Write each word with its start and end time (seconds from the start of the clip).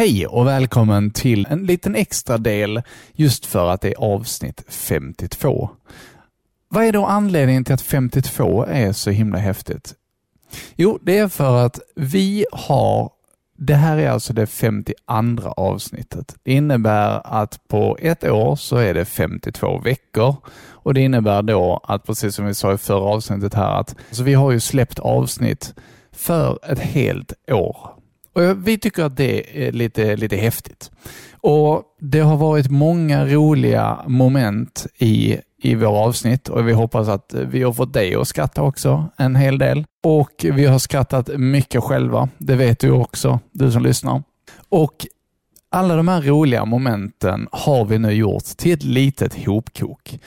Hej 0.00 0.26
och 0.26 0.46
välkommen 0.46 1.10
till 1.10 1.46
en 1.50 1.66
liten 1.66 1.94
extra 1.94 2.38
del 2.38 2.82
just 3.12 3.46
för 3.46 3.70
att 3.70 3.80
det 3.80 3.88
är 3.88 3.98
avsnitt 3.98 4.64
52. 4.68 5.70
Vad 6.68 6.84
är 6.84 6.92
då 6.92 7.06
anledningen 7.06 7.64
till 7.64 7.74
att 7.74 7.80
52 7.80 8.64
är 8.64 8.92
så 8.92 9.10
himla 9.10 9.38
häftigt? 9.38 9.94
Jo, 10.76 10.98
det 11.02 11.18
är 11.18 11.28
för 11.28 11.56
att 11.66 11.80
vi 11.94 12.46
har 12.52 13.10
det 13.56 13.74
här 13.74 13.98
är 13.98 14.10
alltså 14.10 14.32
det 14.32 14.46
52 14.46 15.48
avsnittet. 15.56 16.36
Det 16.42 16.52
innebär 16.52 17.20
att 17.24 17.68
på 17.68 17.96
ett 18.00 18.24
år 18.24 18.56
så 18.56 18.76
är 18.76 18.94
det 18.94 19.04
52 19.04 19.78
veckor 19.78 20.36
och 20.68 20.94
det 20.94 21.00
innebär 21.00 21.42
då 21.42 21.80
att 21.84 22.06
precis 22.06 22.34
som 22.34 22.46
vi 22.46 22.54
sa 22.54 22.72
i 22.72 22.78
förra 22.78 23.04
avsnittet 23.04 23.54
här 23.54 23.80
att 23.80 23.96
alltså 24.08 24.22
vi 24.22 24.34
har 24.34 24.50
ju 24.50 24.60
släppt 24.60 24.98
avsnitt 24.98 25.74
för 26.12 26.58
ett 26.62 26.78
helt 26.78 27.32
år. 27.48 27.99
Och 28.32 28.68
Vi 28.68 28.78
tycker 28.78 29.04
att 29.04 29.16
det 29.16 29.66
är 29.66 29.72
lite, 29.72 30.16
lite 30.16 30.36
häftigt. 30.36 30.90
Och 31.40 31.82
Det 32.00 32.20
har 32.20 32.36
varit 32.36 32.70
många 32.70 33.26
roliga 33.26 33.98
moment 34.06 34.86
i, 34.98 35.38
i 35.62 35.74
våra 35.74 35.98
avsnitt 35.98 36.48
och 36.48 36.68
vi 36.68 36.72
hoppas 36.72 37.08
att 37.08 37.34
vi 37.34 37.62
har 37.62 37.72
fått 37.72 37.92
dig 37.92 38.14
att 38.14 38.28
skratta 38.28 38.62
också 38.62 39.08
en 39.16 39.36
hel 39.36 39.58
del. 39.58 39.84
Och 40.02 40.32
vi 40.42 40.66
har 40.66 40.78
skrattat 40.78 41.28
mycket 41.38 41.82
själva. 41.82 42.28
Det 42.38 42.56
vet 42.56 42.78
du 42.78 42.90
också, 42.90 43.40
du 43.52 43.72
som 43.72 43.82
lyssnar. 43.82 44.22
Och 44.68 45.06
alla 45.70 45.96
de 45.96 46.08
här 46.08 46.22
roliga 46.22 46.64
momenten 46.64 47.48
har 47.52 47.84
vi 47.84 47.98
nu 47.98 48.12
gjort 48.12 48.44
till 48.44 48.72
ett 48.72 48.82
litet 48.82 49.46
hopkok. 49.46 50.18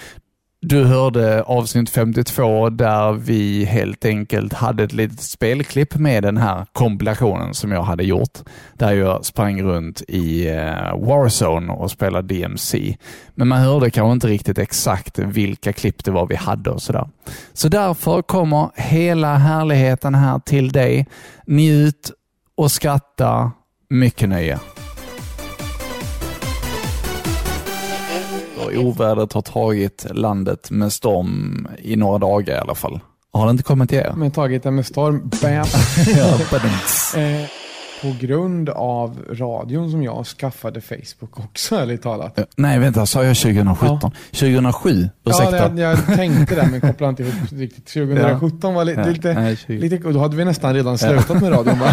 Du 0.66 0.84
hörde 0.84 1.44
avsnitt 1.44 1.90
52 1.90 2.70
där 2.70 3.13
vi 3.13 3.66
helt 3.66 4.05
enkelt 4.05 4.54
hade 4.54 4.84
ett 4.84 4.94
litet 4.94 5.21
spelklipp 5.21 5.95
med 5.95 6.23
den 6.23 6.38
här 6.38 6.66
kompilationen 6.73 7.54
som 7.54 7.71
jag 7.71 7.84
hade 7.84 8.04
gjort. 8.04 8.40
Där 8.73 8.91
jag 8.91 9.26
sprang 9.26 9.62
runt 9.62 10.02
i 10.07 10.49
eh, 10.49 11.07
Warzone 11.07 11.73
och 11.73 11.91
spelade 11.91 12.35
DMC. 12.35 12.98
Men 13.35 13.48
man 13.48 13.60
hörde 13.60 13.90
kanske 13.90 14.13
inte 14.13 14.27
riktigt 14.27 14.57
exakt 14.57 15.20
vilka 15.20 15.73
klipp 15.73 16.04
det 16.04 16.12
var 16.12 16.27
vi 16.27 16.35
hade 16.35 16.70
och 16.70 16.82
sådär. 16.82 17.10
Så 17.54 17.68
därför 17.70 18.21
kommer 18.21 18.70
hela 18.76 19.35
härligheten 19.35 20.16
här 20.16 20.40
till 20.40 20.71
dig. 20.71 21.07
Njut 21.45 22.12
och 22.55 22.71
skratta. 22.71 23.51
Mycket 23.90 24.29
nöje. 24.29 24.60
Ovädret 28.78 29.34
har 29.34 29.42
tagit 29.42 30.06
landet 30.12 30.72
med 30.72 30.94
storm 30.94 31.68
i 31.78 31.96
några 31.96 32.18
dagar 32.18 32.56
i 32.56 32.60
alla 32.60 32.76
fall. 32.76 33.00
Har 33.34 33.46
det 33.46 33.52
inte 33.52 33.64
kommit 33.64 33.90
till 33.90 33.98
er? 33.98 34.14
Men 34.16 34.32
tagit 34.32 34.64
det 34.64 34.72
med 34.72 34.86
storm. 34.86 35.30
Bam. 35.42 35.52
ja, 36.18 37.20
eh, 37.20 37.50
på 38.04 38.16
grund 38.20 38.70
av 38.70 39.18
radion 39.30 39.91
som 39.91 40.04
jag 40.04 40.26
skaffade 40.26 40.82
Facebook 40.82 41.40
också, 41.40 41.76
ärligt 41.76 42.02
talat. 42.02 42.40
Eh, 42.40 42.46
nej, 42.56 42.80
vänta, 42.80 43.06
sa 43.06 43.24
jag 43.24 43.38
2017? 43.38 44.00
Ja. 44.02 44.12
2007? 44.32 45.10
Ursäkta. 45.26 45.58
Ja, 45.58 45.70
det, 45.70 45.82
jag 45.82 46.06
tänkte 46.06 46.56
det, 46.56 46.68
men 46.72 46.82
kopplade 46.82 47.10
inte 47.10 47.24
ihop 47.24 47.52
riktigt. 47.52 47.86
2017 47.94 48.74
var 48.74 48.86
li, 48.86 48.94
ja. 48.94 49.06
lite, 49.06 49.34
nej, 49.34 49.58
lite... 49.68 50.08
Och 50.08 50.14
då 50.14 50.20
hade 50.20 50.36
vi 50.36 50.46
nästan 50.46 50.74
redan 50.74 50.98
slutat 50.98 51.41
med 51.41 51.52
radion. 51.52 51.80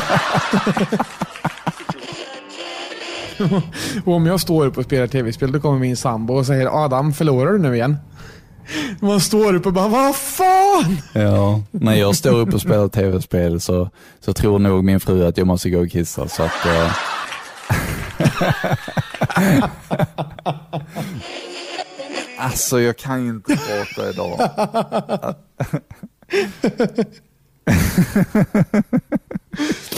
och 4.05 4.13
om 4.13 4.27
jag 4.27 4.41
står 4.41 4.67
upp 4.67 4.79
och 4.79 4.85
spelar 4.85 5.07
tv-spel, 5.07 5.53
då 5.53 5.61
kommer 5.61 5.79
min 5.79 5.97
sambo 5.97 6.35
och 6.35 6.47
säger 6.47 6.85
Adam, 6.85 7.13
förlorar 7.13 7.53
du 7.53 7.59
nu 7.59 7.75
igen? 7.75 7.97
Man 9.01 9.21
står 9.21 9.55
upp 9.55 9.67
och 9.67 9.73
bara, 9.73 9.89
vad 9.89 10.17
fan? 10.17 10.99
Ja, 11.13 11.63
när 11.71 11.95
jag 11.95 12.17
står 12.17 12.41
upp 12.41 12.55
och 12.55 12.61
spelar 12.61 12.89
tv-spel 12.89 13.61
så, 13.61 13.91
så 14.21 14.33
tror 14.33 14.59
nog 14.59 14.85
min 14.85 15.01
fru 15.01 15.27
att 15.27 15.39
jag 15.39 15.47
måste 15.47 15.71
gå 15.71 15.81
och 15.81 15.91
kissa. 15.91 16.29
Så 16.29 16.43
att, 16.43 16.67
eh... 16.67 16.97
alltså, 22.39 22.81
jag 22.81 22.97
kan 22.97 23.29
inte 23.29 23.57
prata 23.57 24.11
idag. 24.11 24.41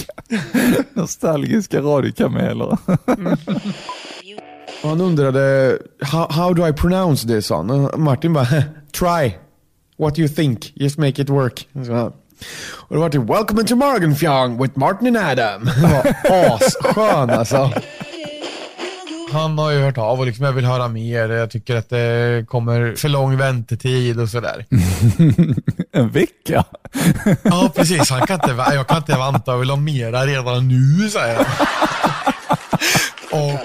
Nostalgiska 0.95 1.81
radiokameler. 1.81 2.79
Han 4.83 5.01
undrade, 5.01 5.79
how, 6.01 6.27
how 6.31 6.55
do 6.55 6.69
I 6.69 6.73
pronounce 6.73 7.27
this 7.27 7.51
on? 7.51 7.91
Martin 7.97 8.33
bara, 8.33 8.65
try. 8.93 9.39
What 9.97 10.19
you 10.19 10.29
think, 10.29 10.73
just 10.75 10.99
make 10.99 11.23
it 11.23 11.31
work. 11.31 11.67
Och 12.73 12.97
det 12.97 13.01
var 13.01 13.09
typ, 13.09 13.23
welcome 13.23 13.65
to 13.65 13.77
Morgenfjong 13.77 14.63
with 14.63 14.79
Martin 14.79 15.17
and 15.17 15.17
Adam. 15.17 15.65
Det 15.65 15.83
var 15.83 16.55
asskön 16.55 17.31
alltså 17.31 17.71
han 19.33 19.59
har 19.59 19.71
ju 19.71 19.81
hört 19.81 19.99
av 19.99 20.21
och 20.21 20.27
liksom, 20.27 20.45
jag 20.45 20.53
vill 20.53 20.65
höra 20.65 20.89
mer. 20.89 21.29
Jag 21.29 21.51
tycker 21.51 21.77
att 21.77 21.91
det 21.91 22.45
kommer 22.49 22.95
för 22.97 23.09
lång 23.09 23.37
väntetid 23.37 24.21
och 24.21 24.29
sådär. 24.29 24.67
en 25.93 26.11
vecka? 26.11 26.65
ja, 27.43 27.73
precis. 27.75 28.11
Han 28.11 28.27
kan 28.27 28.35
inte, 28.35 28.75
jag 28.75 28.87
kan 28.87 28.97
inte 28.97 29.17
vänta, 29.17 29.53
jag 29.53 29.59
vill 29.59 29.71
ha 29.71 29.77
mera 29.77 30.27
redan 30.27 30.69
nu, 30.69 31.11
säger 31.11 31.45
han. 31.45 31.69
och 33.31 33.61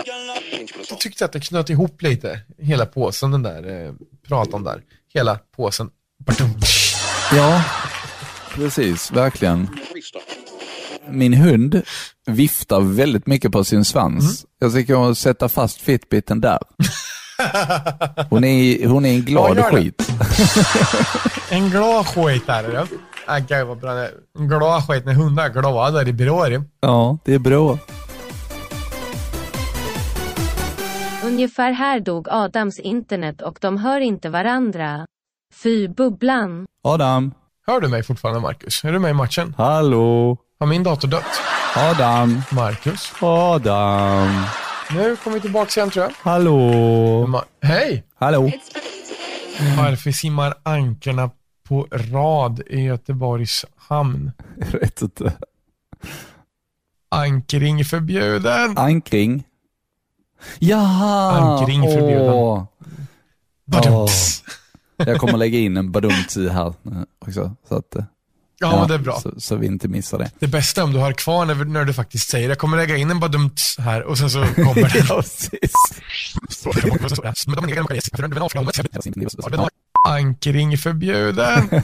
jag 0.90 1.00
tyckte 1.00 1.26
att 1.26 1.32
det 1.32 1.40
knöt 1.40 1.70
ihop 1.70 2.02
lite, 2.02 2.40
hela 2.58 2.86
påsen, 2.86 3.32
den 3.32 3.44
där 3.44 3.86
eh, 3.86 3.94
pratan 4.28 4.64
där. 4.64 4.82
Hela 5.14 5.40
påsen. 5.56 5.90
Ja, 7.32 7.64
precis. 8.56 9.12
Verkligen 9.12 9.68
min 11.10 11.34
hund 11.34 11.82
viftar 12.26 12.80
väldigt 12.80 13.28
mycket 13.28 13.52
på 13.52 13.64
sin 13.64 13.86
svans. 13.86 14.46
Mm. 14.62 14.74
Jag 14.74 14.84
ska 14.84 15.16
sätta 15.16 15.50
fast 15.50 15.82
fitbiten 15.82 16.42
där. 16.42 16.60
Hon 18.30 18.44
är, 18.44 18.88
hon 18.88 19.06
är 19.06 19.14
en 19.14 19.22
glad 19.22 19.66
skit. 19.66 20.10
en 21.52 21.70
glad 21.70 22.08
skit 22.08 22.44
är 22.48 22.64
det. 22.64 22.88
Ah, 23.26 23.40
gud 23.40 23.68
vad 23.68 23.78
bra 23.78 23.94
det. 23.94 24.12
En 24.40 24.48
glad 24.48 24.88
skit 24.88 25.06
när 25.06 25.14
hundar 25.14 25.46
är 25.46 25.50
glada, 25.50 26.04
det 26.04 26.10
är 26.10 26.14
bra. 26.14 26.64
Ja, 26.80 27.18
det 27.26 27.34
är 27.34 27.40
bra. 27.40 27.78
Ungefär 31.26 31.72
här 31.72 32.00
dog 32.00 32.28
Adams 32.30 32.80
internet 32.80 33.42
och 33.42 33.58
de 33.62 33.78
hör 33.78 34.02
inte 34.02 34.30
varandra. 34.30 35.06
Fy 35.54 35.88
bubblan. 35.88 36.66
Adam. 36.84 37.34
Hör 37.68 37.82
du 37.82 37.88
mig 37.88 38.04
fortfarande 38.04 38.42
Marcus? 38.42 38.84
Är 38.84 38.92
du 38.92 39.00
med 39.00 39.12
i 39.12 39.14
matchen? 39.14 39.54
Hallå? 39.58 40.38
Har 40.60 40.68
min 40.68 40.84
dator 40.84 41.08
dött? 41.08 41.24
Adam. 41.76 42.42
Marcus. 42.52 43.14
Adam. 43.22 44.46
Nu 44.92 45.16
kommer 45.16 45.36
vi 45.36 45.42
tillbaka 45.42 45.80
igen 45.80 45.90
tror 45.90 46.06
jag. 46.06 46.14
Hallå. 46.32 47.28
Ma 47.28 47.44
Hej. 47.62 48.04
Hallå. 48.16 48.52
Varför 49.78 50.12
simmar 50.12 50.54
ankarna 50.64 51.30
på 51.68 51.88
rad 51.92 52.62
i 52.68 52.82
Göteborgs 52.82 53.66
hamn? 53.76 54.32
Jag 54.58 54.80
vet 54.80 55.02
inte. 55.02 55.34
Ankring 57.10 57.86
förbjuden. 57.86 58.78
Ankring? 58.78 59.44
Jaha. 60.60 61.32
Ankring 61.32 61.82
förbjuden. 61.84 62.34
Åh. 62.34 62.64
Åh. 63.74 64.10
Jag 64.98 65.20
kommer 65.20 65.38
lägga 65.38 65.60
in 65.60 65.78
en 65.78 65.92
badumts 65.92 66.38
i 66.38 66.50
här 66.50 66.74
också. 67.20 67.56
Så 67.70 67.76
att, 67.76 67.96
eh. 67.96 68.04
Ja, 68.60 68.72
ja, 68.72 68.80
men 68.80 68.88
det 68.88 68.94
är 68.94 69.00
bra. 69.00 69.20
Så, 69.20 69.32
så, 69.38 69.56
vi 69.56 69.68
inte 69.68 69.88
missar 69.88 70.18
det. 70.18 70.32
Det 70.40 70.48
bästa 70.48 70.84
om 70.84 70.94
du 70.94 71.00
har 71.00 71.14
kvar 71.14 71.46
när, 71.46 71.56
när 71.56 71.86
du 71.86 71.94
faktiskt 71.94 72.30
säger 72.30 72.50
jag 72.50 72.58
kommer 72.58 72.78
lägga 72.78 72.98
in 72.98 73.12
en 73.12 73.20
badumts 73.20 73.78
här 73.80 74.04
och 74.04 74.18
sen 74.18 74.30
så 74.30 74.46
kommer 74.46 74.74
den. 74.94 75.06
ja, 75.08 75.16
precis. 75.16 75.72
Ankring 80.08 80.78
förbjuden. 80.78 81.70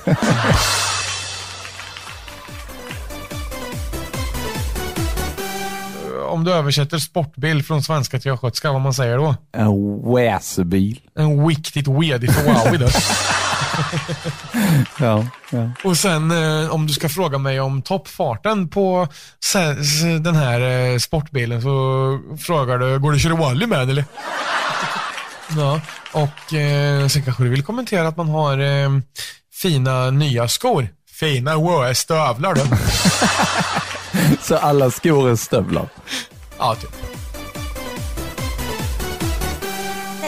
om 6.33 6.43
du 6.43 6.53
översätter 6.53 6.97
sportbil 6.97 7.63
från 7.63 7.83
svenska 7.83 8.19
till 8.19 8.31
östgötska, 8.31 8.71
vad 8.71 8.81
man 8.81 8.93
säger 8.93 9.17
då? 9.17 9.35
En 9.51 10.13
väsebil. 10.13 10.99
En 11.15 11.47
riktigt 11.47 11.87
wedig 11.87 12.29
Huawei 12.29 12.77
då. 12.77 12.87
ja, 14.99 15.25
ja. 15.49 15.71
Och 15.83 15.97
sen 15.97 16.31
eh, 16.31 16.69
om 16.69 16.87
du 16.87 16.93
ska 16.93 17.09
fråga 17.09 17.37
mig 17.37 17.59
om 17.59 17.81
toppfarten 17.81 18.69
på 18.69 19.07
den 20.21 20.35
här 20.35 20.61
eh, 20.61 20.97
sportbilen 20.97 21.61
så 21.61 22.19
frågar 22.39 22.77
du, 22.77 22.99
går 22.99 23.11
det 23.11 23.15
att 23.15 23.21
köra 23.21 23.35
Wally 23.35 23.67
med 23.67 23.89
eller? 23.89 24.05
ja, 25.57 25.81
och 26.11 26.53
eh, 26.53 27.07
sen 27.07 27.23
kanske 27.23 27.43
du 27.43 27.49
vill 27.49 27.63
kommentera 27.63 28.07
att 28.07 28.17
man 28.17 28.29
har 28.29 28.57
eh, 28.57 28.89
fina 29.61 30.11
nya 30.11 30.47
skor. 30.47 30.87
Fina 31.19 31.55
wow, 31.55 31.93
stövlar 31.93 32.55
då. 32.55 32.61
så 34.41 34.57
alla 34.57 34.91
skor 34.91 35.29
är 35.29 35.35
stövlar? 35.35 35.89
Ja, 36.57 36.75
typ. 36.75 37.02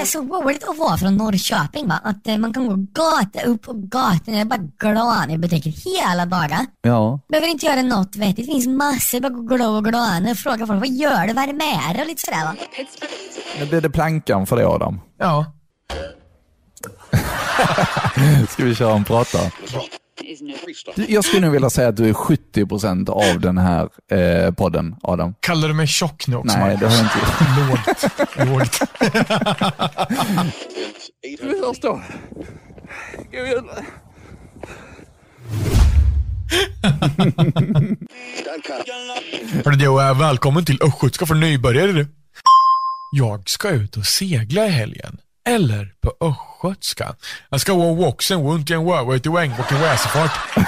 Är 0.05 0.09
så 0.09 0.21
roligt 0.21 0.63
att 0.63 0.77
vara 0.77 0.97
från 0.97 1.17
Norrköping 1.17 1.87
va? 1.87 1.99
Att 2.03 2.27
eh, 2.27 2.37
man 2.37 2.53
kan 2.53 2.67
gå 2.67 2.75
gata 2.75 3.41
upp 3.45 3.67
och 3.67 3.75
gata 3.75 4.31
ner 4.31 4.45
bara 4.45 4.59
glana 4.79 5.33
i 5.33 5.37
butiker 5.37 5.69
hela 5.69 6.25
dagen. 6.25 6.65
Ja. 6.81 7.19
Behöver 7.29 7.47
inte 7.47 7.65
göra 7.65 7.81
något 7.81 8.15
vettigt. 8.15 8.47
Det 8.47 8.53
finns 8.53 8.67
massor, 8.67 9.19
bara 9.19 9.29
gå 9.29 9.41
glå 9.41 9.77
och 9.77 9.85
glana. 9.85 10.35
Fråga 10.35 10.67
folk 10.67 10.79
vad 10.79 10.89
gör 10.89 11.27
du, 11.27 11.33
vad 11.33 11.43
är 11.43 11.47
det 11.47 11.53
med 11.53 11.95
dig 11.95 12.01
och 12.01 12.07
lite 12.07 12.21
sådär 12.21 12.45
va. 12.45 12.55
Nu 13.59 13.65
blir 13.65 13.81
det 13.81 13.89
plankan 13.89 14.45
för 14.45 14.55
dig 14.55 14.65
Adam. 14.65 14.99
Ja. 15.17 15.45
Ska 18.49 18.63
vi 18.63 18.75
köra 18.75 18.95
en 18.95 19.03
prata? 19.03 19.39
Jag 21.07 21.25
skulle 21.25 21.41
nog 21.41 21.51
vilja 21.51 21.69
säga 21.69 21.87
att 21.87 21.97
du 21.97 22.09
är 22.09 22.13
70% 22.13 23.09
av 23.09 23.39
den 23.39 23.57
här 23.57 23.89
eh, 24.11 24.51
podden, 24.53 24.95
Adam. 25.01 25.33
Kallar 25.39 25.67
du 25.67 25.73
mig 25.73 25.87
tjock 25.87 26.27
nu 26.27 26.35
också? 26.35 26.57
Nej, 26.57 26.77
det 26.79 26.87
har 26.87 26.95
jag 26.95 27.05
inte 27.05 27.19
gjort. 27.19 28.37
Lågt. 28.37 28.49
Lågt. 28.49 28.75
Först 31.65 31.81
då. 31.81 32.01
Hörru 39.63 39.75
du, 39.77 39.85
äh, 39.85 40.19
välkommen 40.19 40.65
till 40.65 40.79
Östgötska 40.83 41.25
för 41.25 41.35
nybörjare 41.35 41.91
du. 41.91 42.07
Jag 43.11 43.49
ska 43.49 43.69
ut 43.69 43.97
och 43.97 44.05
segla 44.05 44.65
i 44.65 44.69
helgen. 44.69 45.17
Eller 45.49 45.93
på 46.01 46.13
östgötska. 46.19 47.15
Jag 47.49 47.61
ska 47.61 47.73
vara 47.73 47.93
vuxen, 47.93 48.43
runt 48.43 48.71
i 48.71 48.73
en 48.73 48.85
röva 48.85 49.19
till 49.19 49.37
Ängbocken 49.37 49.81
Väsefart. 49.81 50.31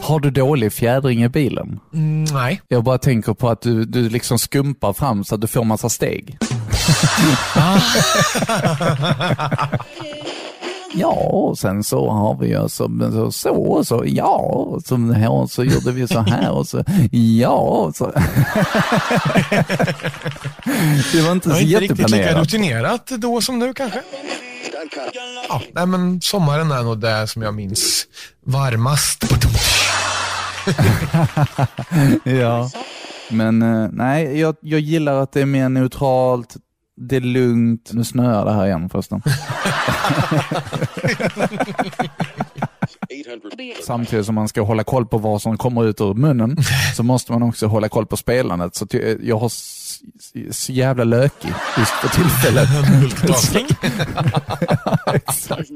Har 0.00 0.20
du 0.20 0.30
dålig 0.30 0.72
fjädring 0.72 1.24
i 1.24 1.28
bilen? 1.28 1.80
Mm, 1.92 2.24
nej. 2.24 2.60
Jag 2.68 2.84
bara 2.84 2.98
tänker 2.98 3.34
på 3.34 3.48
att 3.48 3.62
du, 3.62 3.84
du 3.84 4.08
liksom 4.08 4.38
skumpar 4.38 4.92
fram 4.92 5.24
så 5.24 5.34
att 5.34 5.40
du 5.40 5.46
får 5.46 5.64
massa 5.64 5.88
steg. 5.88 6.38
ja, 10.94 11.12
och 11.12 11.58
sen 11.58 11.84
så 11.84 12.10
har 12.10 12.36
vi 12.40 12.48
ju 12.48 12.68
så, 12.68 12.90
så, 13.12 13.32
så 13.32 13.50
och 13.50 13.86
så, 13.86 14.02
ja, 14.06 14.36
och 14.36 14.82
så, 14.82 14.96
här, 14.96 15.30
och 15.30 15.50
så 15.50 15.64
gjorde 15.64 15.92
vi 15.92 16.08
så 16.08 16.20
här 16.20 16.50
och 16.50 16.68
så, 16.68 16.84
ja, 17.12 17.48
och 17.48 17.96
så. 17.96 18.12
det 21.12 21.22
var 21.22 21.32
inte 21.32 21.50
så 21.50 21.56
är 21.56 21.60
inte 21.60 21.80
riktigt 21.80 21.98
lika 21.98 22.16
jätteplanerat. 22.16 22.36
rutinerat 22.36 23.06
då 23.06 23.40
som 23.40 23.58
nu 23.58 23.74
kanske. 23.74 24.02
Ja, 25.48 25.62
nej 25.72 25.86
men 25.86 26.20
sommaren 26.20 26.70
är 26.70 26.82
nog 26.82 26.98
det 26.98 27.26
som 27.26 27.42
jag 27.42 27.54
minns 27.54 28.06
varmast. 28.46 29.24
Ja. 32.24 32.70
Men 33.30 33.62
eh, 33.62 33.88
nej, 33.92 34.40
jag, 34.40 34.56
jag 34.60 34.80
gillar 34.80 35.14
att 35.22 35.32
det 35.32 35.40
är 35.40 35.46
mer 35.46 35.68
neutralt, 35.68 36.56
det 37.08 37.16
är 37.16 37.20
lugnt. 37.20 37.90
Nu 37.92 38.04
snöar 38.04 38.44
det 38.44 38.52
här 38.52 38.66
igen 38.66 38.88
förresten. 38.88 39.22
Samtidigt 43.86 44.26
som 44.26 44.34
man 44.34 44.48
ska 44.48 44.62
hålla 44.62 44.84
koll 44.84 45.06
på 45.06 45.18
vad 45.18 45.42
som 45.42 45.58
kommer 45.58 45.84
ut 45.84 46.00
ur 46.00 46.14
munnen 46.14 46.56
så 46.96 47.02
måste 47.02 47.32
man 47.32 47.42
också 47.42 47.66
hålla 47.66 47.88
koll 47.88 48.06
på 48.06 48.16
spelandet. 48.16 48.74
Så 48.74 48.86
jag 49.20 49.38
har 49.38 49.48
så 50.52 50.72
jävla 50.72 51.04
lökig 51.04 51.52
just 51.78 51.92
för 51.92 52.08
tillfället. 52.08 52.68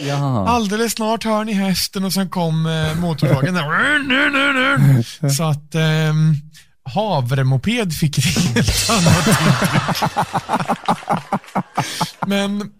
Ja. 0.00 0.48
Alldeles 0.48 0.92
snart 0.92 1.24
hör 1.24 1.44
ni 1.44 1.52
hästen 1.52 2.04
och 2.04 2.12
sen 2.12 2.30
kom 2.30 2.66
eh, 2.66 3.00
motorsågen. 3.00 3.54
där. 3.54 5.28
Så 5.28 5.42
att 5.42 5.74
ehm, 5.74 6.34
havremoped 6.84 7.92
fick 7.92 8.18
ett 8.18 8.24
helt 8.24 8.90
annat 8.90 9.26
intryck. 9.26 10.10
Men, 12.26 12.72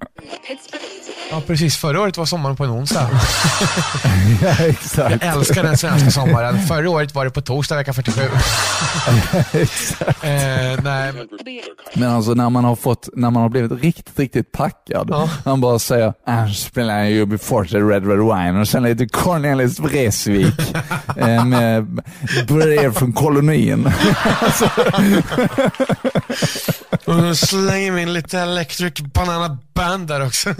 ja 1.32 1.43
precis, 1.46 1.76
förra 1.76 2.00
året 2.00 2.17
var 2.17 2.25
sommaren 2.25 2.56
på 2.56 2.64
en 2.64 2.70
onsdag. 2.70 3.11
ja, 4.43 4.67
exakt. 4.67 5.25
Jag 5.25 5.37
älskar 5.37 5.62
den 5.62 5.79
svenska 5.79 6.11
sommaren. 6.11 6.67
Förra 6.67 6.90
året 6.90 7.14
var 7.14 7.25
det 7.25 7.31
på 7.31 7.40
torsdag 7.40 7.76
vecka 7.76 7.93
47. 7.93 8.20
exakt. 9.52 10.25
Eh, 10.25 10.31
nej, 10.82 11.12
Men 11.94 12.11
alltså 12.11 12.34
när 12.34 12.50
man 12.50 12.64
har 12.64 12.76
fått, 12.76 13.08
när 13.12 13.31
man 13.31 13.43
har 13.43 13.49
blivit 13.49 13.73
riktigt, 13.73 14.19
riktigt 14.19 14.52
packad. 14.52 15.08
Ja. 15.11 15.29
Han 15.44 15.61
bara 15.61 15.79
säger, 15.79 16.14
han 16.26 16.50
spelar 16.55 17.05
ju 17.05 17.26
Before 17.26 17.69
Red 17.69 18.08
Red 18.08 18.19
Wine 18.19 18.61
och 18.61 18.69
sen 18.69 18.82
lite 18.82 19.08
Cornelis 19.08 19.81
Vreeswijk 19.81 20.75
eh, 21.17 21.44
med 21.44 22.02
brev 22.49 22.93
från 22.93 23.12
kolonin. 23.12 23.93
och 27.05 27.17
nu 27.17 27.37
slänger 27.37 27.93
vi 27.93 28.02
in 28.02 28.12
lite 28.12 28.38
Electric 28.38 29.00
Banana 29.00 29.58
Band 29.75 30.08
där 30.08 30.26
också. 30.26 30.55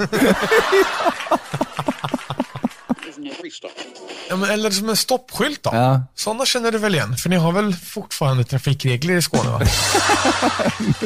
Ja, 4.28 4.36
men, 4.36 4.50
eller 4.50 4.70
som 4.70 4.88
en 4.88 4.96
stoppskylt 4.96 5.62
då. 5.62 5.70
Ja. 5.72 6.02
Sådana 6.14 6.46
känner 6.46 6.72
du 6.72 6.78
väl 6.78 6.94
igen? 6.94 7.16
För 7.16 7.28
ni 7.28 7.36
har 7.36 7.52
väl 7.52 7.74
fortfarande 7.74 8.44
trafikregler 8.44 9.16
i 9.16 9.22
Skåne 9.22 9.50
va? 9.50 9.60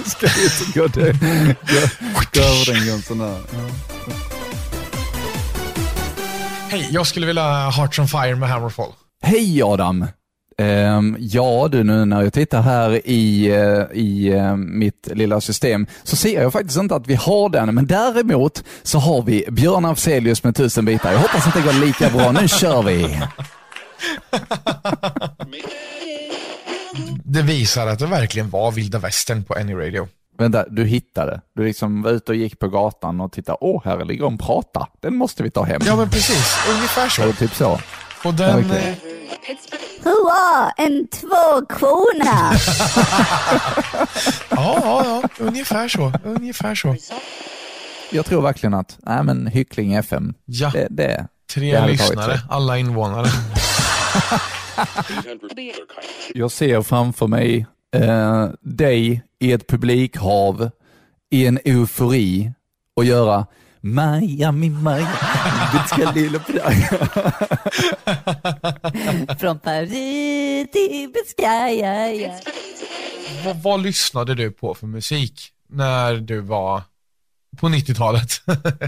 Ska 0.06 0.26
vi 0.26 0.44
inte 0.44 0.78
gå 0.78 0.86
det? 0.86 1.12
Gå 2.34 2.40
över 2.40 2.74
den 2.74 2.86
gränsen 2.86 3.18
där. 3.18 3.40
Ja. 3.52 3.58
Hej, 6.68 6.88
jag 6.90 7.06
skulle 7.06 7.26
vilja 7.26 7.42
ha 7.42 7.70
Hearts 7.70 7.98
on 7.98 8.08
Fire 8.08 8.36
med 8.36 8.48
Hammerfall. 8.48 8.92
Hej 9.22 9.62
Adam! 9.62 10.06
Ehm, 10.58 11.16
ja 11.18 11.68
du, 11.72 11.84
nu 11.84 12.04
när 12.04 12.22
jag 12.22 12.32
tittar 12.32 12.62
här 12.62 13.08
i, 13.08 13.46
eh, 13.50 13.84
i 13.92 14.32
eh, 14.32 14.56
mitt 14.56 15.08
lilla 15.12 15.40
system 15.40 15.86
så 16.02 16.16
ser 16.16 16.42
jag 16.42 16.52
faktiskt 16.52 16.78
inte 16.78 16.94
att 16.94 17.06
vi 17.06 17.14
har 17.14 17.48
den, 17.48 17.74
men 17.74 17.86
däremot 17.86 18.64
så 18.82 18.98
har 18.98 19.22
vi 19.22 19.44
Björn 19.50 19.84
Afzelius 19.84 20.44
med 20.44 20.56
tusen 20.56 20.84
bitar. 20.84 21.12
Jag 21.12 21.18
hoppas 21.18 21.46
att 21.46 21.54
det 21.54 21.60
går 21.60 21.86
lika 21.86 22.10
bra. 22.10 22.32
Nu 22.32 22.48
kör 22.48 22.82
vi! 22.82 23.20
Det 27.24 27.42
visar 27.42 27.86
att 27.86 27.98
det 27.98 28.06
verkligen 28.06 28.50
var 28.50 28.72
vilda 28.72 28.98
västern 28.98 29.44
på 29.44 29.54
Any 29.54 29.74
Radio. 29.74 30.08
Vänta, 30.38 30.64
du 30.68 30.84
hittade. 30.84 31.40
Du 31.54 31.64
liksom 31.64 32.02
var 32.02 32.10
ute 32.10 32.32
och 32.32 32.36
gick 32.36 32.58
på 32.58 32.68
gatan 32.68 33.20
och 33.20 33.32
tittade. 33.32 33.58
Åh, 33.60 33.82
här 33.84 34.04
ligger 34.04 34.26
en 34.26 34.38
prata. 34.38 34.88
Den 35.00 35.16
måste 35.16 35.42
vi 35.42 35.50
ta 35.50 35.62
hem. 35.62 35.80
Ja 35.86 35.96
men 35.96 36.10
precis, 36.10 36.56
ungefär 36.70 37.08
så. 37.08 37.22
Eller 37.22 37.32
typ 37.32 37.54
så. 37.54 37.80
Och 38.26 38.34
den... 38.34 38.64
Okej. 38.66 38.78
eh, 38.78 38.94
Hurra, 40.04 40.70
en 40.76 41.06
tvåkrona! 41.08 42.52
Ja, 44.50 44.80
ja, 44.84 45.02
ja, 45.04 45.22
ungefär 45.38 45.88
så. 45.88 46.12
Ungefär 46.24 46.74
så. 46.74 46.96
Jag 48.10 48.26
tror 48.26 48.42
verkligen 48.42 48.74
att, 48.74 48.98
nej 49.02 49.22
men 49.22 49.46
Hyckling 49.46 49.94
FM, 49.94 50.34
Ja, 50.44 50.70
det, 50.70 50.86
det, 50.90 51.26
tre 51.54 51.80
det 51.80 51.86
lyssnare, 51.86 52.40
alla 52.50 52.78
invånare. 52.78 53.26
Jag 56.34 56.50
ser 56.50 56.82
framför 56.82 57.26
mig 57.26 57.66
eh, 57.96 58.48
dig 58.60 59.22
i 59.38 59.52
ett 59.52 59.66
publikhav 59.66 60.70
i 61.30 61.46
en 61.46 61.58
eufori 61.64 62.52
och 62.96 63.04
göra 63.04 63.46
Miami, 63.94 64.70
Miami, 64.70 65.06
bitska 65.72 66.12
lilla 66.14 66.38
Praga. 66.38 67.08
Från 69.40 69.58
Paris 69.58 70.70
till 70.72 71.12
Biscaya. 71.14 72.12
ja. 72.12 72.34
vad, 73.44 73.56
vad 73.62 73.82
lyssnade 73.82 74.34
du 74.34 74.50
på 74.50 74.74
för 74.74 74.86
musik 74.86 75.52
när 75.68 76.14
du 76.14 76.40
var 76.40 76.82
på 77.56 77.68
90-talet? 77.68 78.30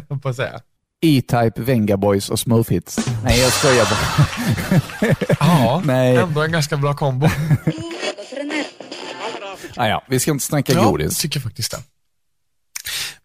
höll 0.09 0.19
på 0.21 0.29
att 0.29 0.37
säga. 0.37 0.61
E-Type, 1.01 1.53
Venga 1.63 1.97
Boys 1.97 2.29
och 2.31 2.41
Smooth 2.41 2.71
Hits. 2.73 2.99
Nej, 3.25 3.41
jag 3.41 3.53
skojar 3.53 3.85
bara. 3.91 5.15
Ja, 5.41 5.83
Nej. 5.85 6.17
ändå 6.17 6.43
en 6.43 6.53
ganska 6.53 6.77
bra 6.77 6.95
kombo. 6.95 7.29
Ah, 9.77 9.87
ja, 9.89 10.05
vi 10.09 10.21
ska 10.21 10.31
inte 10.31 10.45
snacka 10.45 10.73
Ja, 10.73 10.79
jag 10.79 10.91
godis. 10.91 11.19
tycker 11.19 11.41
faktiskt 11.41 11.71
det. 11.71 11.79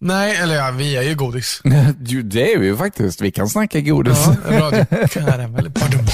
Nej, 0.05 0.35
eller 0.35 0.55
ja, 0.55 0.71
vi 0.71 0.97
är 0.97 1.01
ju 1.01 1.15
godis. 1.15 1.61
Jo, 2.05 2.21
det 2.21 2.53
är 2.53 2.59
vi 2.59 2.65
ju 2.65 2.77
faktiskt. 2.77 3.21
Vi 3.21 3.31
kan 3.31 3.49
snacka 3.49 3.81
godis. 3.81 4.27
Ja, 4.49 4.59
radio. 4.59 4.85
Karamell. 5.07 5.69
Badum. 5.69 6.05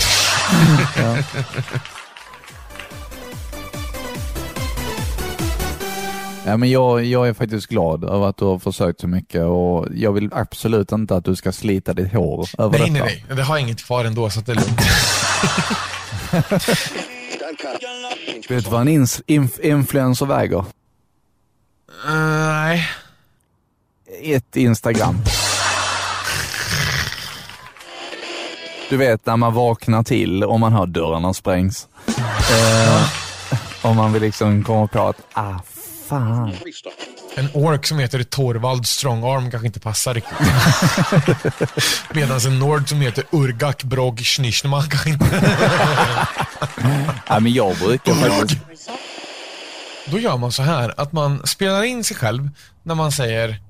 Ja, 6.46 6.58
men 6.58 6.70
jag, 6.70 7.06
jag 7.06 7.28
är 7.28 7.34
faktiskt 7.34 7.68
glad 7.68 8.04
över 8.04 8.30
att 8.30 8.38
du 8.38 8.46
har 8.46 8.60
försökt 8.60 9.02
så 9.02 9.08
mycket 9.08 9.44
och 9.44 9.88
jag 9.96 10.12
vill 10.12 10.30
absolut 10.34 10.92
inte 10.92 11.16
att 11.16 11.26
du 11.26 11.36
ska 11.36 11.52
slita 11.52 11.94
ditt 11.94 12.14
hår 12.14 12.48
över 12.58 12.80
Nej, 12.80 12.90
detta. 12.90 13.06
nej, 13.06 13.26
nej. 13.28 13.38
Det 13.38 13.44
har 13.44 13.58
inget 13.58 13.86
kvar 13.86 14.06
ändå, 14.06 14.30
så 14.30 14.40
att 14.40 14.46
det 14.46 14.52
är 14.52 14.56
lugnt. 14.56 14.80
Vet 18.50 18.66
du 18.66 18.72
vad 18.72 18.82
en 18.82 18.88
ins, 18.88 19.22
inf, 19.26 19.60
influencer 19.60 20.26
väger? 20.26 20.66
Uh, 22.08 22.16
nej. 22.46 22.90
Ett 24.22 24.56
Instagram. 24.56 25.16
Du 28.90 28.98
vet 28.98 29.26
när 29.26 29.38
man 29.38 29.54
vaknar 29.54 30.04
till 30.04 30.44
och 30.44 30.60
man 30.60 30.74
hör 30.74 30.86
dörrarna 30.86 31.34
sprängs. 31.34 31.88
Eh, 32.52 33.10
och 33.82 33.96
man 33.96 34.14
vill 34.14 34.22
liksom 34.22 34.64
komma 34.64 34.88
på 34.88 35.08
att, 35.08 35.18
ah 35.34 35.60
fan. 36.10 36.54
En 37.36 37.50
ork 37.54 37.88
som 37.88 38.00
heter 38.00 38.24
Torvald 38.24 38.88
Strongarm 38.88 39.52
kanske 39.52 39.68
inte 39.68 39.80
passar 39.80 40.14
riktigt. 40.14 40.38
Medan 42.14 42.40
en 42.40 42.60
nord 42.60 42.90
som 42.90 43.02
heter 43.02 43.24
Urgak 43.32 43.84
Brog 43.84 44.20
Schnischnma 44.20 44.84
kanske 44.84 45.10
inte... 45.10 45.26
Ja, 47.28 47.40
men 47.40 47.54
jag 47.54 47.78
brukar 47.78 48.14
faktiskt... 48.14 48.62
Då 50.06 50.20
gör 50.20 50.38
man 50.38 50.52
så 50.52 50.64
här 50.64 50.94
att 50.98 51.12
man 51.12 51.48
spelar 51.48 51.84
in 51.84 52.04
sig 52.04 52.18
själv 52.18 52.50
när 52.84 52.96
man 52.96 53.12
säger... 53.12 53.69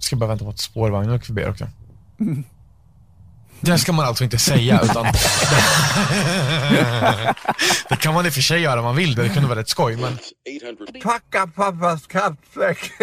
Ska 0.00 0.16
bara 0.16 0.26
vänta 0.26 0.44
på 0.44 0.50
att 0.50 0.58
spårvagnen 0.58 1.14
åker 1.14 1.26
förbi 1.26 1.46
också. 1.46 1.68
Det 3.60 3.78
ska 3.78 3.92
man 3.92 4.06
alltså 4.06 4.24
inte 4.24 4.38
säga 4.38 4.80
utan... 4.84 5.06
det 7.88 7.96
kan 7.96 8.14
man 8.14 8.26
i 8.26 8.28
och 8.28 8.32
för 8.32 8.40
sig 8.40 8.60
göra 8.60 8.78
om 8.80 8.84
man 8.84 8.96
vill 8.96 9.14
det, 9.14 9.22
det 9.22 9.28
kunde 9.28 9.48
vara 9.48 9.58
rätt 9.58 9.68
skoj 9.68 9.96
men... 9.96 10.18
Packa 11.02 11.46
pappas 11.46 12.06
kappsäck. 12.06 12.92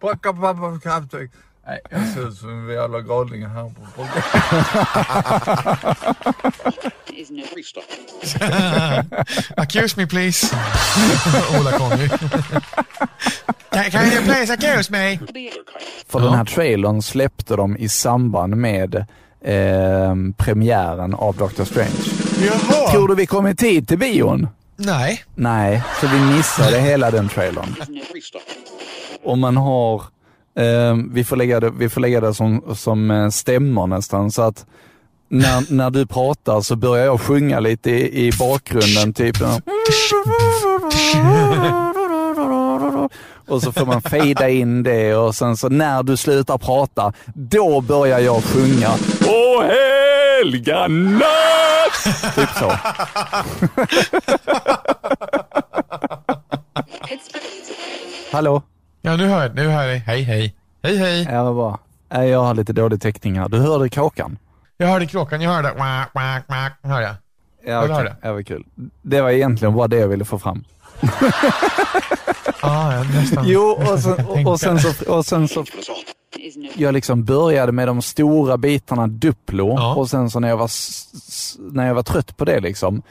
Packa 0.00 0.32
pappas 0.32 0.82
kappsäck. 0.82 1.30
Nej, 1.66 1.80
jag 1.90 2.08
ser 2.08 2.28
ut 2.28 2.36
som 2.36 2.68
en 2.68 2.74
jävla 2.74 3.00
galning 3.00 3.46
här 3.46 3.72
på. 3.96 4.06
Accuse 9.62 9.96
me 9.96 10.06
please. 10.06 10.56
Ola 11.60 11.78
Conny. 11.78 12.08
can, 13.70 13.90
can 13.90 14.12
you 14.12 14.22
please 14.24 14.52
accuse 14.52 14.92
me? 14.92 15.18
För 16.08 16.20
den 16.20 16.34
här 16.34 16.44
trailern 16.44 17.02
släppte 17.02 17.56
de 17.56 17.76
i 17.76 17.88
samband 17.88 18.56
med 18.56 18.94
eh, 19.40 20.14
premiären 20.36 21.14
av 21.14 21.36
Doctor 21.36 21.64
Strange. 21.64 21.90
Jaha. 22.46 22.90
Tror 22.90 23.08
du 23.08 23.14
vi 23.14 23.26
kom 23.26 23.46
i 23.46 23.54
tid 23.54 23.88
till 23.88 23.98
bion? 23.98 24.48
Nej. 24.76 25.24
Nej, 25.34 25.82
så 26.00 26.06
vi 26.06 26.20
missade 26.20 26.80
hela 26.80 27.10
den 27.10 27.28
trailern. 27.28 27.74
Om 29.24 29.40
man 29.40 29.56
har, 29.56 30.02
vi 31.10 31.24
får 31.24 31.36
lägga 31.36 31.60
det, 31.60 31.70
vi 31.70 31.88
får 31.88 32.00
lägga 32.00 32.20
det 32.20 32.34
som, 32.34 32.64
som 32.74 33.10
eh, 33.10 33.28
stämmor 33.28 33.86
nästan, 33.86 34.30
så 34.30 34.42
att 34.42 34.66
när, 35.28 35.72
när 35.72 35.90
du 35.90 36.06
pratar 36.06 36.60
så 36.60 36.76
börjar 36.76 37.04
jag 37.04 37.20
sjunga 37.20 37.60
lite 37.60 37.90
i, 37.90 38.26
i 38.26 38.32
bakgrunden, 38.38 39.14
typ. 39.14 39.36
Och 43.48 43.62
så 43.62 43.72
får 43.72 43.86
man 43.86 44.02
fejda 44.02 44.48
in 44.48 44.82
det 44.82 45.14
och 45.14 45.34
sen 45.34 45.56
så 45.56 45.68
när 45.68 46.02
du 46.02 46.16
slutar 46.16 46.58
prata, 46.58 47.12
då 47.34 47.80
börjar 47.80 48.18
jag 48.18 48.44
sjunga 48.44 48.90
Åh 49.28 49.64
helga 50.42 50.88
natt! 50.88 52.34
Typ 52.34 52.48
så. 52.58 52.72
Hallå? 58.32 58.62
Ja, 59.12 59.16
nu 59.16 59.26
hör, 59.26 59.48
nu 59.54 59.68
hör 59.68 59.82
jag. 59.88 59.98
Hej, 59.98 60.22
hej. 60.22 60.54
Hej, 60.82 60.96
hej. 60.96 61.28
Ja, 61.30 61.44
vad 61.44 61.54
bra. 61.54 61.78
Nej, 62.12 62.28
Jag 62.28 62.42
har 62.42 62.54
lite 62.54 62.72
dålig 62.72 63.00
täckning 63.00 63.38
här. 63.38 63.48
Du 63.48 63.58
hörde 63.58 63.88
kråkan? 63.88 64.38
Jag 64.76 64.86
hörde 64.86 65.06
kråkan, 65.06 65.40
jag 65.40 65.50
hörde 65.50 65.70
quack, 65.70 66.12
quack, 66.12 66.46
quack. 66.46 66.72
Hörde 66.82 67.02
jag. 67.06 67.14
Ja, 67.66 67.82
okej. 67.84 67.94
höra? 67.96 68.16
ja, 68.22 68.32
vad 68.32 68.46
kul. 68.46 68.64
Det 69.02 69.20
var 69.20 69.30
egentligen 69.30 69.74
bara 69.74 69.88
det 69.88 69.96
jag 69.96 70.08
ville 70.08 70.24
få 70.24 70.38
fram. 70.38 70.64
Ah, 72.60 72.92
ja, 72.94 73.02
nästan. 73.02 73.44
Jo, 73.46 73.62
och 73.92 73.98
sen, 73.98 74.26
och, 74.26 74.46
och 74.46 74.60
sen 74.60 74.78
så, 74.80 75.12
och 75.12 75.26
sen 75.26 75.48
så 75.48 75.64
jag 76.74 76.94
liksom 76.94 77.24
började 77.24 77.72
med 77.72 77.88
de 77.88 78.02
stora 78.02 78.56
bitarna 78.56 79.06
Duplo 79.06 79.68
Ja. 79.76 79.94
och 79.94 80.10
sen 80.10 80.30
så 80.30 80.40
när 80.40 80.48
jag, 80.48 80.56
var, 80.56 80.64
s- 80.64 81.06
s- 81.28 81.56
när 81.58 81.86
jag 81.86 81.94
var 81.94 82.02
trött 82.02 82.36
på 82.36 82.44
det 82.44 82.60
liksom, 82.60 83.02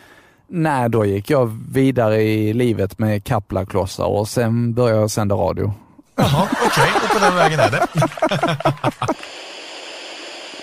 nej 0.48 0.90
då 0.90 1.06
gick 1.06 1.30
jag 1.30 1.58
vidare 1.72 2.22
i 2.22 2.54
livet 2.54 3.00
med 3.00 3.24
kaplaklossar 3.24 4.06
och 4.06 4.28
sen 4.28 4.74
började 4.74 5.00
jag 5.02 5.12
sända 5.12 5.36
radio. 5.36 5.74
Jaha, 6.22 6.48
okej. 6.66 6.90
Och 7.04 7.10
på 7.10 7.20
den 7.20 7.36
vägen 7.36 7.60
är 7.60 7.72
det. 7.72 7.88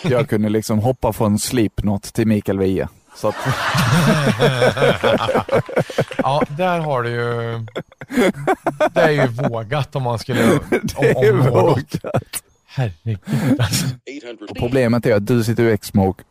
Jag 0.03 0.29
kunde 0.29 0.49
liksom 0.49 0.79
hoppa 0.79 1.13
från 1.13 1.39
Slipknot 1.39 2.03
till 2.03 2.27
Mikael 2.27 2.59
Wiehe. 2.59 2.89
Så 3.17 3.29
att, 3.29 3.35
Ja, 6.19 6.43
där 6.49 6.79
har 6.79 7.03
du 7.03 7.11
ju... 7.11 7.67
Det 8.93 9.01
är 9.01 9.11
ju 9.11 9.27
vågat 9.27 9.97
om 9.97 10.03
man 10.03 10.19
skulle... 10.19 10.53
Om, 10.53 10.61
det 11.01 11.11
är 11.11 11.33
om 11.33 11.51
vågat. 11.51 12.43
Herregud 12.67 13.61
alltså. 13.61 13.87
Problemet 14.59 15.07
är 15.07 15.15
att 15.15 15.27
du 15.27 15.45
sitter 15.45 15.65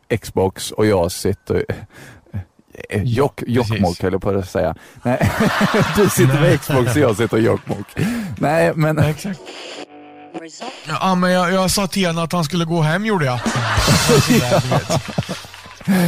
i 0.08 0.18
Xbox 0.18 0.70
och 0.70 0.86
jag 0.86 1.12
sitter 1.12 1.64
eh, 2.90 3.02
Jock, 3.02 3.42
Jokkmokk 3.46 4.02
höll 4.02 4.12
jag 4.12 4.22
på 4.22 4.30
att 4.30 4.50
säga. 4.50 4.74
Nej, 5.02 5.30
du 5.96 6.08
sitter 6.08 6.40
med 6.40 6.60
Xbox 6.60 6.90
och 6.96 7.02
jag 7.02 7.16
sitter 7.16 7.38
i 7.38 7.40
Jokkmokk. 7.40 7.86
Nej, 8.38 8.72
men 8.74 8.98
Exakt. 8.98 9.40
Ja, 10.88 11.14
men 11.14 11.30
jag, 11.30 11.52
jag 11.52 11.70
sa 11.70 11.86
till 11.86 12.06
henne 12.06 12.22
att 12.22 12.32
han 12.32 12.44
skulle 12.44 12.64
gå 12.64 12.80
hem 12.82 13.06
gjorde 13.06 13.24
jag. 13.24 13.40
Sådär. 14.20 14.62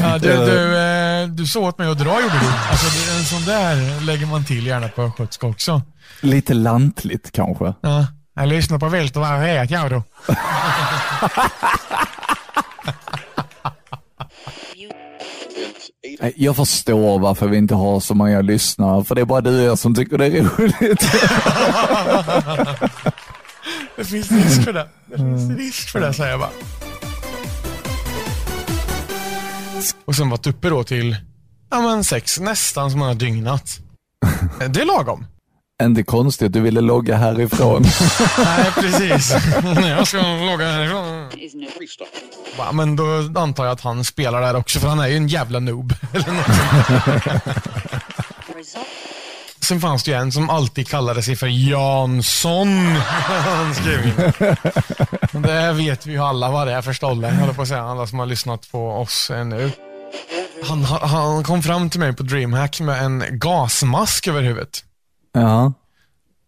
Ja, 0.03 0.19
du, 0.19 0.29
du, 0.29 0.77
eh, 1.23 1.27
du 1.29 1.47
sa 1.47 1.61
åt 1.61 1.79
mig 1.79 1.89
att 1.91 1.99
dra 1.99 2.21
gjorde 2.23 2.39
du. 2.41 2.47
Alltså, 2.71 3.13
en 3.19 3.25
sån 3.25 3.45
där 3.45 4.01
lägger 4.01 4.27
man 4.27 4.45
till 4.45 4.67
gärna 4.67 4.89
på 4.89 5.03
östgötska 5.03 5.47
också. 5.47 5.83
lite 6.21 6.55
lantligt 6.55 7.33
kanske. 7.33 7.75
Ja, 7.81 8.07
jag 8.35 8.49
lyssnar 8.49 8.79
på 8.79 8.89
vilt 8.89 9.17
och 9.17 9.23
vad 9.23 9.41
vet 9.41 9.71
jag 9.71 9.91
då. 9.91 10.03
Jag 16.37 16.57
förstår 16.57 17.19
varför 17.19 17.49
vi 17.49 17.57
inte 17.57 17.75
har 17.75 18.01
så 18.01 18.15
många 18.15 18.41
lyssnare, 18.41 19.05
för 19.05 19.15
det 19.15 19.21
är 19.21 19.25
bara 19.25 19.41
du 19.41 19.61
och 19.61 19.67
jag 19.67 19.79
som 19.79 19.95
tycker 19.95 20.19
det 20.19 20.27
är 20.27 20.43
roligt. 20.43 21.01
Det 23.97 24.05
finns 24.05 24.31
risk 24.31 24.63
för 24.65 24.73
det. 24.73 24.89
Det 25.07 25.17
finns 25.17 25.59
risk 25.59 25.91
för 25.91 26.01
det, 26.01 26.13
säger 26.13 26.31
jag 26.31 26.41
bara. 26.41 26.51
Och 30.05 30.17
sen 30.17 30.31
varit 30.31 30.47
uppe 30.47 30.69
då 30.69 30.85
till, 30.85 31.17
ja 31.71 31.81
men 31.81 32.05
sex, 32.05 32.41
nästan 32.41 32.91
som 32.91 32.99
man 33.01 33.09
har 33.09 33.15
dygnat. 33.15 33.79
Det 34.71 34.81
är 34.81 34.85
lagom. 34.87 35.27
Inte 35.87 36.03
konstigt 36.03 36.47
att 36.47 36.53
du 36.53 36.61
ville 36.61 36.81
logga 36.81 37.17
härifrån. 37.17 37.83
Nej, 38.39 38.73
precis. 38.75 39.35
jag 39.89 40.07
ska 40.07 40.17
logga 40.19 40.73
härifrån. 40.73 41.31
Va, 42.59 42.73
Men 42.73 42.97
då 42.97 43.05
antar 43.41 43.65
jag 43.65 43.73
att 43.73 43.81
han 43.81 44.05
spelar 44.05 44.41
där 44.41 44.57
också, 44.57 44.81
för 44.81 44.89
han 44.89 45.01
är 45.01 45.09
ju 45.09 45.17
en 45.17 45.29
jävla 45.29 45.61
noob. 45.61 45.95
Eller 46.15 46.33
något 46.33 46.47
sånt. 48.67 48.87
Sen 49.61 49.81
fanns 49.81 50.03
det 50.03 50.11
ju 50.11 50.17
en 50.17 50.33
som 50.33 50.51
alltid 50.51 50.89
kallade 50.89 51.23
sig 51.23 51.37
för 51.37 51.47
Jansson. 51.47 52.87
Han 53.27 53.75
skrev 53.75 54.07
in. 54.07 54.33
Men 55.33 55.43
Det 55.43 55.73
vet 55.73 56.07
vi 56.07 56.13
ju 56.13 56.19
alla 56.19 56.51
vad 56.51 56.67
det 56.67 56.73
är 56.73 56.83
för 56.83 56.93
stolle, 56.93 57.29
jag 57.29 57.35
håller 57.35 57.53
på 57.53 57.63
att 57.63 57.69
säga. 57.69 57.83
Alla 57.83 58.07
som 58.07 58.19
har 58.19 58.27
lyssnat 58.27 58.73
på 58.73 58.91
oss 58.91 59.31
nu. 59.31 59.71
Han, 60.65 60.85
han 60.85 61.45
kom 61.45 61.63
fram 61.63 61.91
till 61.91 62.01
mig 62.01 62.13
på 62.13 62.23
DreamHack 62.23 62.81
med 62.81 63.05
en 63.05 63.25
gasmask 63.31 64.29
över 64.29 64.43
huvudet. 64.43 64.85
Ja. 65.33 65.73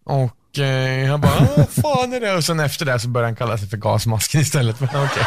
Och 0.05 0.59
eh, 0.59 1.05
jag 1.05 1.19
bara, 1.19 1.47
vad 1.57 1.69
fan 1.69 2.13
är 2.13 2.19
det? 2.19 2.33
Och 2.33 2.43
sen 2.43 2.59
efter 2.59 2.85
det 2.85 2.99
så 2.99 3.07
började 3.07 3.27
han 3.27 3.35
kalla 3.35 3.57
sig 3.57 3.67
för 3.69 3.77
gasmasken 3.77 4.41
istället. 4.41 4.79
Men 4.79 4.89
okej. 4.89 5.23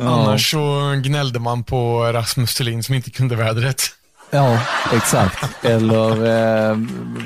Annars 0.00 0.50
så 0.50 0.94
gnällde 1.04 1.38
man 1.38 1.64
på 1.64 2.02
Rasmus 2.12 2.54
Thulin 2.54 2.82
som 2.82 2.94
inte 2.94 3.10
kunde 3.10 3.36
vädret. 3.36 3.82
Ja, 4.30 4.60
exakt. 4.92 5.64
Eller 5.64 6.26
eh, 6.70 6.76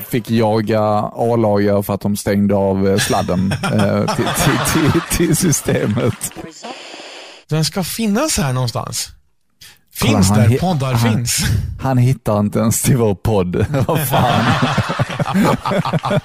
fick 0.08 0.30
jaga 0.30 0.80
A-lagare 1.14 1.82
för 1.82 1.94
att 1.94 2.00
de 2.00 2.16
stängde 2.16 2.54
av 2.54 2.88
eh, 2.88 2.98
sladden 2.98 3.52
eh, 3.52 4.14
till, 4.16 4.24
till, 4.24 4.58
till, 4.72 5.00
till 5.10 5.36
systemet. 5.36 6.32
Den 7.48 7.64
ska 7.64 7.84
finnas 7.84 8.38
här 8.38 8.52
någonstans. 8.52 9.08
Kolla, 10.00 10.12
Finns 10.12 10.30
han 10.30 10.38
där 10.50 10.58
poddar 10.58 10.92
han- 10.94 11.12
finns. 11.16 11.38
Han 11.80 11.98
hittar 11.98 12.40
inte 12.40 12.58
ens 12.58 12.82
till 12.82 12.96
vår 12.96 13.14
podd. 13.14 13.66
Vad 13.86 14.08
fan. 14.08 14.44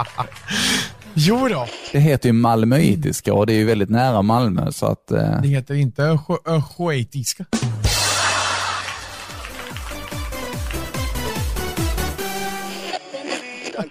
Jo 1.20 1.48
då. 1.48 1.68
Det 1.92 2.00
heter 2.00 2.30
ju 2.30 2.34
malmöitiska 2.34 3.34
och 3.34 3.48
det 3.48 3.54
är 3.54 3.58
ju 3.58 3.66
väldigt 3.66 3.90
nära 3.90 4.22
Malmö 4.22 4.72
så 4.72 4.86
att... 4.86 5.12
Eh, 5.12 5.42
Det 5.42 5.48
heter 5.48 5.74
inte 5.76 6.02
östgö- 6.02 6.38
östgöitiska. 6.58 7.46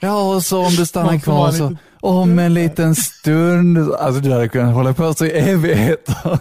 Ja, 0.00 0.35
och 0.35 0.42
så 0.45 0.64
om 0.66 0.75
du 0.75 0.87
stannar 0.87 1.18
kvar 1.18 1.50
så 1.52 1.76
om 2.00 2.38
en 2.38 2.54
liten 2.54 2.95
stund. 2.95 3.78
Alltså 3.95 4.21
du 4.21 4.33
hade 4.33 4.49
kunnat 4.49 4.75
hålla 4.75 4.95
på 4.95 5.14
så 5.14 5.26
i 5.26 5.30
evigheter. 5.30 6.38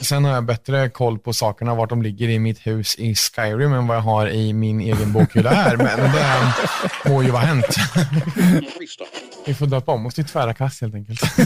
Sen 0.00 0.24
har 0.24 0.32
jag 0.32 0.44
bättre 0.44 0.90
koll 0.90 1.18
på 1.18 1.32
sakerna, 1.32 1.74
vart 1.74 1.88
de 1.88 2.02
ligger 2.02 2.28
i 2.28 2.38
mitt 2.38 2.66
hus 2.66 2.94
i 2.98 3.14
Skyrim 3.14 3.72
än 3.72 3.86
vad 3.86 3.96
jag 3.96 4.02
har 4.02 4.28
i 4.28 4.52
min 4.52 4.80
egen 4.80 5.12
bokhylla 5.12 5.50
här. 5.50 5.76
Men 5.76 6.12
det 6.12 7.10
må 7.10 7.22
ju 7.22 7.30
vara 7.30 7.42
hänt. 7.42 7.76
Vi 9.46 9.54
får 9.54 9.66
döpa 9.66 9.92
om 9.92 10.06
oss 10.06 10.14
till 10.14 10.24
tvära 10.24 10.54
kast 10.54 10.80
helt 10.80 10.94
enkelt. 10.94 11.20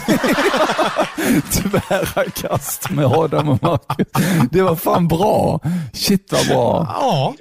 Tvära 1.52 2.30
kast 2.34 2.90
med 2.90 3.04
Adam 3.04 3.48
och 3.48 3.62
Marcus. 3.62 4.06
Det 4.50 4.62
var 4.62 4.76
fan 4.76 5.08
bra. 5.08 5.60
Shit 5.92 6.32
vad 6.32 6.46
bra. 6.46 6.86
Ja. 6.88 7.34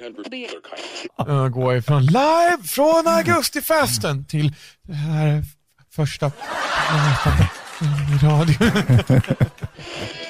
Uh, 1.28 1.48
gå 1.48 1.76
ifrån 1.76 2.06
live 2.06 2.58
från 2.64 3.06
augustifesten 3.06 4.24
till 4.24 4.54
det 4.82 4.94
här 4.94 5.44
första 5.94 6.26
radio. 8.22 8.56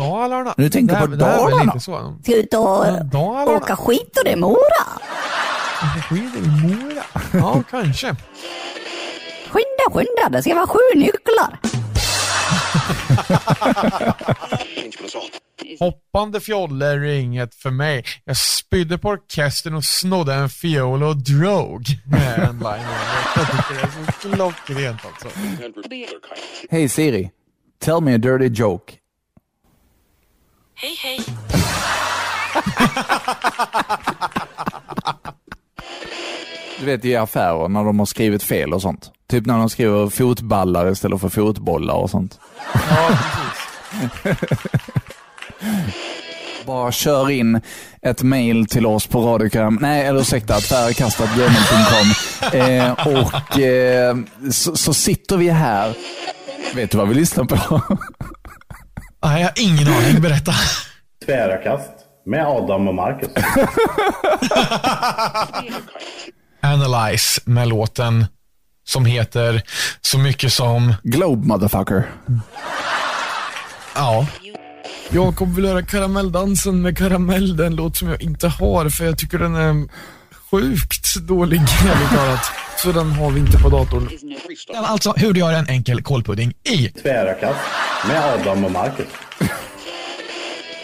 Dalarna. 0.00 0.54
Du 0.56 0.70
tänker 0.70 1.00
på 1.00 1.06
Dalarna? 1.06 1.80
Ska 1.80 2.36
ut 2.36 2.54
och 2.54 3.04
Dalarna. 3.04 3.52
åka 3.56 3.76
skidor 3.76 4.28
i 4.28 4.36
Mora? 4.36 4.84
Skidor 6.08 6.42
i 6.44 6.48
Mora. 6.48 7.02
Ja, 7.32 7.62
kanske. 7.70 8.16
Skynda, 9.50 9.84
skynda, 9.92 10.28
det 10.30 10.42
ska 10.42 10.54
vara 10.54 10.66
sju 10.66 10.78
nycklar. 10.94 11.58
Hoppande 15.78 16.40
fjollor 16.40 17.04
är 17.04 17.18
inget 17.18 17.54
för 17.54 17.70
mig. 17.70 18.04
Jag 18.24 18.36
spydde 18.36 18.98
på 18.98 19.08
orkestern 19.08 19.74
och 19.74 19.84
snodde 19.84 20.34
en 20.34 20.48
fiol 20.48 21.02
och 21.02 21.16
drog. 21.16 21.82
En 22.38 22.58
line. 22.58 22.86
Jag 23.36 23.46
tycker 23.50 23.74
det 23.74 23.80
är 23.80 24.12
så 24.20 24.30
klockrent 24.36 25.00
alltså. 25.06 25.38
Hej 26.70 26.88
Siri. 26.88 27.30
Tell 27.80 28.00
me 28.00 28.14
a 28.14 28.18
dirty 28.18 28.46
joke. 28.62 28.92
Hej 30.82 30.98
hej. 31.02 31.20
Du 36.78 36.86
vet 36.86 37.04
i 37.04 37.16
affärer 37.16 37.68
när 37.68 37.84
de 37.84 37.98
har 37.98 38.06
skrivit 38.06 38.42
fel 38.42 38.74
och 38.74 38.82
sånt. 38.82 39.10
Typ 39.30 39.46
när 39.46 39.58
de 39.58 39.70
skriver 39.70 40.08
fotballar 40.08 40.92
istället 40.92 41.20
för 41.20 41.28
fotbollar 41.28 41.94
och 41.94 42.10
sånt. 42.10 42.38
Ja, 42.72 43.18
precis. 44.22 44.48
Bara 46.66 46.92
kör 46.92 47.30
in 47.30 47.60
ett 48.02 48.22
mail 48.22 48.66
till 48.66 48.86
oss 48.86 49.06
på 49.06 49.20
radiokram, 49.20 49.78
nej 49.80 50.06
eller 50.06 50.20
ursäkta, 50.20 50.54
tvärkastat.gmail.com 50.54 52.60
eh, 52.60 52.92
och 52.92 53.58
eh, 53.58 54.16
så, 54.50 54.76
så 54.76 54.94
sitter 54.94 55.36
vi 55.36 55.48
här. 55.48 55.94
Vet 56.74 56.90
du 56.90 56.98
vad 56.98 57.08
vi 57.08 57.14
lyssnar 57.14 57.44
på? 57.44 57.80
Nej, 59.22 59.40
jag 59.40 59.48
har 59.48 59.54
ingen 59.56 59.88
aning. 59.88 60.22
Berätta. 60.22 60.52
Tvära 61.26 61.56
kast 61.56 61.90
med 62.26 62.46
Adam 62.46 62.88
och 62.88 62.94
Marcus. 62.94 63.28
Analyze 66.62 67.40
med 67.44 67.68
låten 67.68 68.26
som 68.84 69.04
heter 69.04 69.62
så 70.00 70.18
mycket 70.18 70.52
som 70.52 70.94
Globe 71.02 71.46
motherfucker. 71.46 72.10
Ja. 73.94 74.26
Jakob 75.10 75.54
vill 75.54 75.66
höra 75.66 75.82
karamelldansen 75.82 76.82
med 76.82 76.98
karamell. 76.98 77.56
Det 77.56 77.62
är 77.62 77.66
en 77.66 77.76
låt 77.76 77.96
som 77.96 78.08
jag 78.08 78.22
inte 78.22 78.48
har 78.48 78.88
för 78.88 79.04
jag 79.04 79.18
tycker 79.18 79.38
den 79.38 79.54
är 79.54 79.88
sjukt 80.50 81.14
dålig 81.16 81.60
ärligt 81.60 82.10
talat. 82.10 82.50
Så 82.76 82.92
den 82.92 83.12
har 83.12 83.30
vi 83.30 83.40
inte 83.40 83.58
på 83.58 83.68
datorn. 83.68 84.08
Alltså 84.74 85.12
hur 85.16 85.32
du 85.32 85.40
gör 85.40 85.52
en 85.52 85.68
enkel 85.68 86.02
kålpudding 86.02 86.54
i. 86.64 86.88
Tvära 86.88 87.34
kast 87.34 87.60
med 88.08 88.24
Adam 88.24 88.64
och 88.64 88.70
Marcus. 88.70 89.06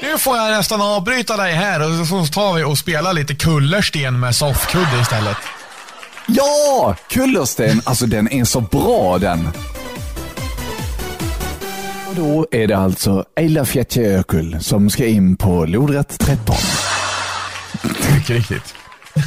Nu 0.03 0.19
får 0.19 0.37
jag 0.37 0.51
nästan 0.51 0.81
avbryta 0.81 1.37
dig 1.37 1.53
här 1.53 2.01
och 2.01 2.07
så 2.07 2.27
tar 2.27 2.55
vi 2.55 2.65
och 2.65 2.79
spelar 2.79 3.13
lite 3.13 3.35
kullersten 3.35 4.21
med 4.21 4.35
soffkudde 4.35 5.01
istället. 5.03 5.37
Ja! 6.27 6.97
Kullersten, 7.11 7.83
alltså 7.85 8.07
den 8.07 8.33
är 8.33 8.45
så 8.45 8.61
bra 8.61 9.19
den. 9.19 9.49
Och 12.09 12.15
då 12.15 12.47
är 12.51 12.67
det 12.67 12.77
alltså 12.79 13.25
Eila 13.37 13.65
Fjätjökull 13.65 14.57
som 14.61 14.91
ska 14.91 15.07
in 15.07 15.37
på 15.37 15.65
lodrätt 15.65 16.19
13. 16.19 16.57
Mycket 18.15 18.31
riktigt. 18.31 18.75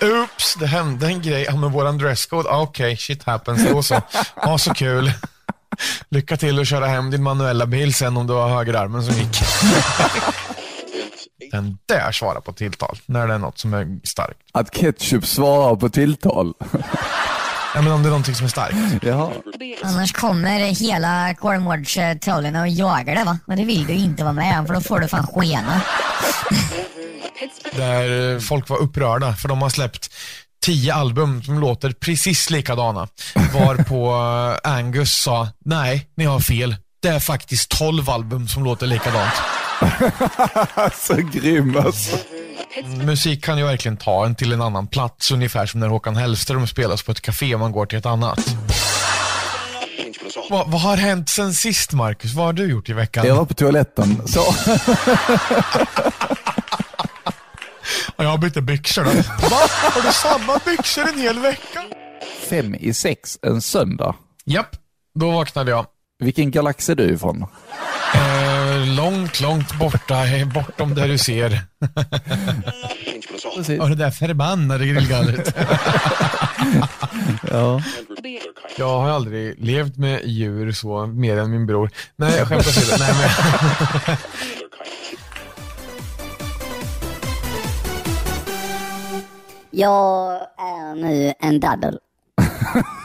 Oops, 0.00 0.54
det 0.54 0.66
hände 0.66 1.06
en 1.06 1.22
grej. 1.22 1.44
Ja, 1.48 1.56
men 1.56 1.72
våran 1.72 1.98
dresscode. 1.98 2.48
Ah, 2.48 2.60
Okej, 2.60 2.96
shit 2.96 3.24
happens. 3.24 3.68
Då 3.68 3.82
så. 3.82 4.00
Ja, 4.36 4.58
så 4.64 4.74
kul. 4.74 5.12
Lycka 6.08 6.36
till 6.36 6.60
att 6.60 6.68
köra 6.68 6.86
hem 6.86 7.10
din 7.10 7.22
manuella 7.22 7.66
bil 7.66 7.94
sen 7.94 8.16
om 8.16 8.26
du 8.26 8.32
har 8.32 8.48
högerarmen 8.48 9.02
som 9.02 9.14
gick. 9.14 9.38
Den 11.52 11.78
där 11.86 12.12
svarar 12.12 12.40
på 12.40 12.52
tilltal 12.52 12.98
när 13.06 13.28
det 13.28 13.34
är 13.34 13.38
något 13.38 13.58
som 13.58 13.74
är 13.74 13.98
starkt. 14.04 14.38
Att 14.52 14.76
ketchup 14.76 15.26
svarar 15.26 15.76
på 15.76 15.88
tilltal. 15.88 16.54
Ja, 17.74 17.82
men 17.82 17.92
om 17.92 18.02
det 18.02 18.08
är 18.08 18.10
någonting 18.10 18.34
som 18.34 18.44
är 18.44 18.50
starkt. 18.50 18.76
Jaha. 19.02 19.30
Annars 19.82 20.12
kommer 20.12 20.58
hela 20.58 21.34
Kolmårds-trollen 21.34 22.56
och 22.56 22.68
jagar 22.68 23.14
dig 23.14 23.24
va? 23.24 23.38
Och 23.46 23.56
det 23.56 23.64
vill 23.64 23.86
du 23.86 23.92
inte 23.92 24.22
vara 24.22 24.32
med 24.32 24.58
om 24.58 24.66
för 24.66 24.74
då 24.74 24.80
får 24.80 25.00
du 25.00 25.08
fan 25.08 25.26
skena. 25.26 25.80
Där 27.76 28.34
eh, 28.34 28.40
folk 28.40 28.68
var 28.68 28.76
upprörda 28.78 29.34
för 29.34 29.48
de 29.48 29.62
har 29.62 29.68
släppt 29.68 30.14
tio 30.64 30.94
album 30.94 31.42
som 31.42 31.58
låter 31.58 31.90
precis 31.90 32.50
likadana. 32.50 33.08
Varpå 33.54 34.12
eh, 34.64 34.70
Angus 34.72 35.12
sa, 35.12 35.48
nej, 35.64 36.08
ni 36.16 36.24
har 36.24 36.40
fel. 36.40 36.76
Det 37.02 37.08
är 37.08 37.20
faktiskt 37.20 37.68
12 37.70 38.10
album 38.10 38.48
som 38.48 38.64
låter 38.64 38.86
likadant. 38.86 39.32
Så 40.94 41.14
grym 41.14 41.76
alltså. 41.76 42.16
Musik 42.82 43.44
kan 43.44 43.58
ju 43.58 43.64
verkligen 43.64 43.96
ta 43.96 44.26
en 44.26 44.34
till 44.34 44.52
en 44.52 44.62
annan 44.62 44.86
plats, 44.86 45.30
ungefär 45.30 45.66
som 45.66 45.80
när 45.80 45.88
Håkan 45.88 46.16
Hellström 46.16 46.66
spelas 46.66 47.02
på 47.02 47.12
ett 47.12 47.20
café 47.20 47.54
och 47.54 47.60
man 47.60 47.72
går 47.72 47.86
till 47.86 47.98
ett 47.98 48.06
annat. 48.06 48.56
Vad, 50.50 50.70
vad 50.70 50.80
har 50.80 50.96
hänt 50.96 51.28
sen 51.28 51.54
sist, 51.54 51.92
Marcus? 51.92 52.34
Vad 52.34 52.46
har 52.46 52.52
du 52.52 52.70
gjort 52.70 52.88
i 52.88 52.92
veckan? 52.92 53.26
Jag 53.26 53.34
var 53.34 53.44
på 53.44 53.54
toaletten. 53.54 54.22
Så. 54.26 54.44
Ja, 54.66 54.78
Jag 58.24 58.28
har 58.28 58.38
bytt 58.38 58.62
byxor. 58.62 59.04
Va? 59.04 59.10
Har 59.92 60.02
du 60.02 60.12
samma 60.12 60.60
byxor 60.64 61.08
en 61.08 61.18
hel 61.20 61.38
vecka? 61.38 61.82
Fem 62.50 62.74
i 62.74 62.94
sex 62.94 63.38
en 63.42 63.62
söndag. 63.62 64.14
Japp, 64.44 64.76
då 65.14 65.30
vaknade 65.30 65.70
jag. 65.70 65.86
Vilken 66.18 66.50
galax 66.50 66.88
är 66.88 66.94
du 66.94 67.04
ifrån? 67.04 67.42
Eh, 68.14 68.43
långt, 68.78 69.40
långt 69.40 69.78
borta, 69.78 70.24
bortom 70.54 70.94
där 70.94 71.08
du 71.08 71.18
ser. 71.18 71.60
Och 73.80 73.88
det 73.88 73.94
där 73.94 74.10
förbannade 74.10 74.86
grillgallret. 74.86 75.56
Ja. 77.50 77.82
Jag 78.78 79.00
har 79.00 79.08
aldrig 79.08 79.54
levt 79.64 79.96
med 79.96 80.20
djur 80.24 80.72
så, 80.72 81.06
mer 81.06 81.36
än 81.36 81.50
min 81.50 81.66
bror. 81.66 81.90
Nej, 82.16 82.36
jag 82.38 82.48
skämtar 82.48 82.68
åsido. 82.68 82.96
Nej, 82.98 83.12
men... 83.20 84.16
Jag 89.70 90.34
är 90.58 90.94
nu 90.94 91.34
en 91.40 91.60
daddel. 91.60 91.98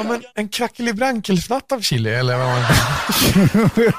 Ja, 0.00 0.08
men 0.08 0.22
en 0.34 0.48
krackelibrankelfnatt 0.48 1.72
av 1.72 1.80
chili, 1.80 2.10
eller 2.10 2.36
vad 2.38 2.46
man... 2.46 2.62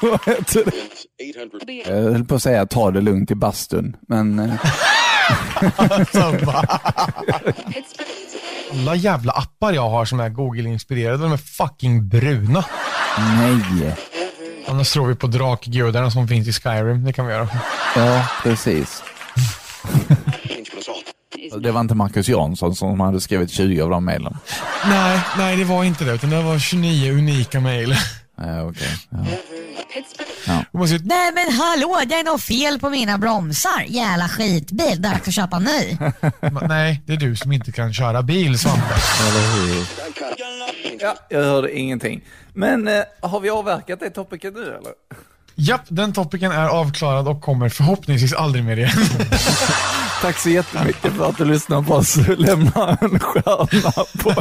Vad 0.01 0.25
heter 0.25 0.65
det? 0.65 1.73
Jag 1.73 1.95
höll 1.95 2.25
på 2.25 2.35
att 2.35 2.43
säga 2.43 2.65
ta 2.65 2.91
det 2.91 3.01
lugnt 3.01 3.31
i 3.31 3.35
bastun, 3.35 3.95
men 4.07 4.39
eh, 4.39 4.53
Alla 8.71 8.95
jävla 8.95 9.33
appar 9.33 9.73
jag 9.73 9.89
har 9.89 10.05
som 10.05 10.19
är 10.19 10.29
Google-inspirerade, 10.29 11.17
de 11.17 11.31
är 11.31 11.37
fucking 11.37 12.07
bruna. 12.09 12.65
nej. 13.17 13.95
Annars 14.67 14.91
tror 14.91 15.07
vi 15.07 15.15
på 15.15 15.27
drakgudarna 15.27 16.11
som 16.11 16.27
finns 16.27 16.47
i 16.47 16.53
Skyrim, 16.53 17.05
det 17.05 17.13
kan 17.13 17.27
vi 17.27 17.33
göra. 17.33 17.47
Ja, 17.95 18.27
precis. 18.43 19.03
Det 21.61 21.71
var 21.71 21.81
inte 21.81 21.95
Marcus 21.95 22.29
Jansson 22.29 22.75
som 22.75 22.99
hade 22.99 23.21
skrivit 23.21 23.51
20 23.51 23.81
av 23.81 23.89
de 23.89 24.05
mejlen. 24.05 24.37
Nej, 24.85 25.21
nej 25.37 25.57
det 25.57 25.63
var 25.63 25.83
inte 25.83 26.05
det, 26.05 26.13
utan 26.13 26.29
det 26.29 26.41
var 26.41 26.59
29 26.59 27.11
unika 27.11 27.59
mejl. 27.59 27.95
Ja, 28.37 28.63
okej. 28.63 28.97
Ja. 29.09 30.65
Jag 30.71 30.79
måste 30.79 30.99
Nej 31.03 31.31
men 31.33 31.53
hallå, 31.53 32.01
det 32.07 32.15
är 32.15 32.23
något 32.23 32.41
fel 32.41 32.79
på 32.79 32.89
mina 32.89 33.17
bromsar. 33.17 33.85
Jävla 33.87 34.27
skitbil, 34.27 35.01
dags 35.01 35.27
att 35.27 35.33
köpa 35.33 35.59
ny. 35.59 35.97
Nej, 36.67 37.01
det 37.05 37.13
är 37.13 37.17
du 37.17 37.35
som 37.35 37.51
inte 37.51 37.71
kan 37.71 37.93
köra 37.93 38.21
bil, 38.21 38.59
Svante. 38.59 38.95
Ja, 40.99 41.15
jag 41.29 41.43
hörde 41.43 41.77
ingenting. 41.77 42.21
Men 42.53 42.87
eh, 42.87 43.03
har 43.21 43.39
vi 43.39 43.49
avverkat 43.49 43.99
det 43.99 44.09
topicet 44.09 44.53
nu 44.53 44.61
eller? 44.63 44.93
Japp, 45.55 45.81
den 45.87 46.13
topiken 46.13 46.51
är 46.51 46.67
avklarad 46.67 47.27
och 47.27 47.41
kommer 47.41 47.69
förhoppningsvis 47.69 48.33
aldrig 48.33 48.63
mer 48.63 48.77
igen. 48.77 48.89
Tack 50.21 50.37
så 50.37 50.49
jättemycket 50.49 51.13
för 51.13 51.29
att 51.29 51.37
du 51.37 51.45
lyssnar 51.45 51.81
på 51.81 51.93
oss. 51.93 52.17
Lämna 52.37 52.97
en 53.01 53.19
stjärna 53.19 53.91
på, 54.19 54.31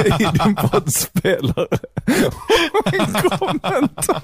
i 0.00 0.38
din 0.44 0.54
poddspelare. 0.54 1.66
Och 2.72 2.94
en 2.94 3.12
kommentar. 3.38 4.22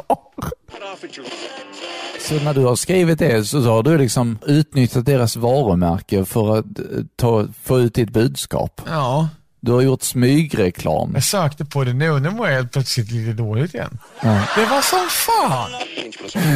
Så 2.21 2.35
när 2.35 2.55
du 2.55 2.65
har 2.65 2.77
skrivit 2.77 3.19
det 3.19 3.45
så 3.45 3.61
har 3.61 3.83
du 3.83 3.99
liksom 3.99 4.39
utnyttjat 4.47 5.07
deras 5.07 5.37
varumärke 5.37 6.25
för 6.25 6.59
att 6.59 6.79
eh, 6.79 6.85
ta, 7.17 7.47
få 7.63 7.81
ut 7.81 7.95
ditt 7.95 8.11
budskap. 8.11 8.81
ja, 8.87 9.29
Du 9.61 9.73
har 9.73 9.81
gjort 9.83 10.03
smygreklam. 10.03 11.11
jag 11.15 11.25
sökte 11.25 11.65
på 11.65 11.85
det 11.85 11.93
nu 11.93 12.11
och 12.11 12.23
nu 12.23 12.31
mår 12.31 12.47
jag 12.49 12.55
helt 12.55 12.73
plötsligt 12.73 13.11
lite 13.11 13.33
dåligt 13.33 13.75
igen. 13.75 13.99
Ja. 14.23 14.43
Det 14.57 14.65
var 14.67 14.81
som 14.83 15.07
fan! 15.11 15.71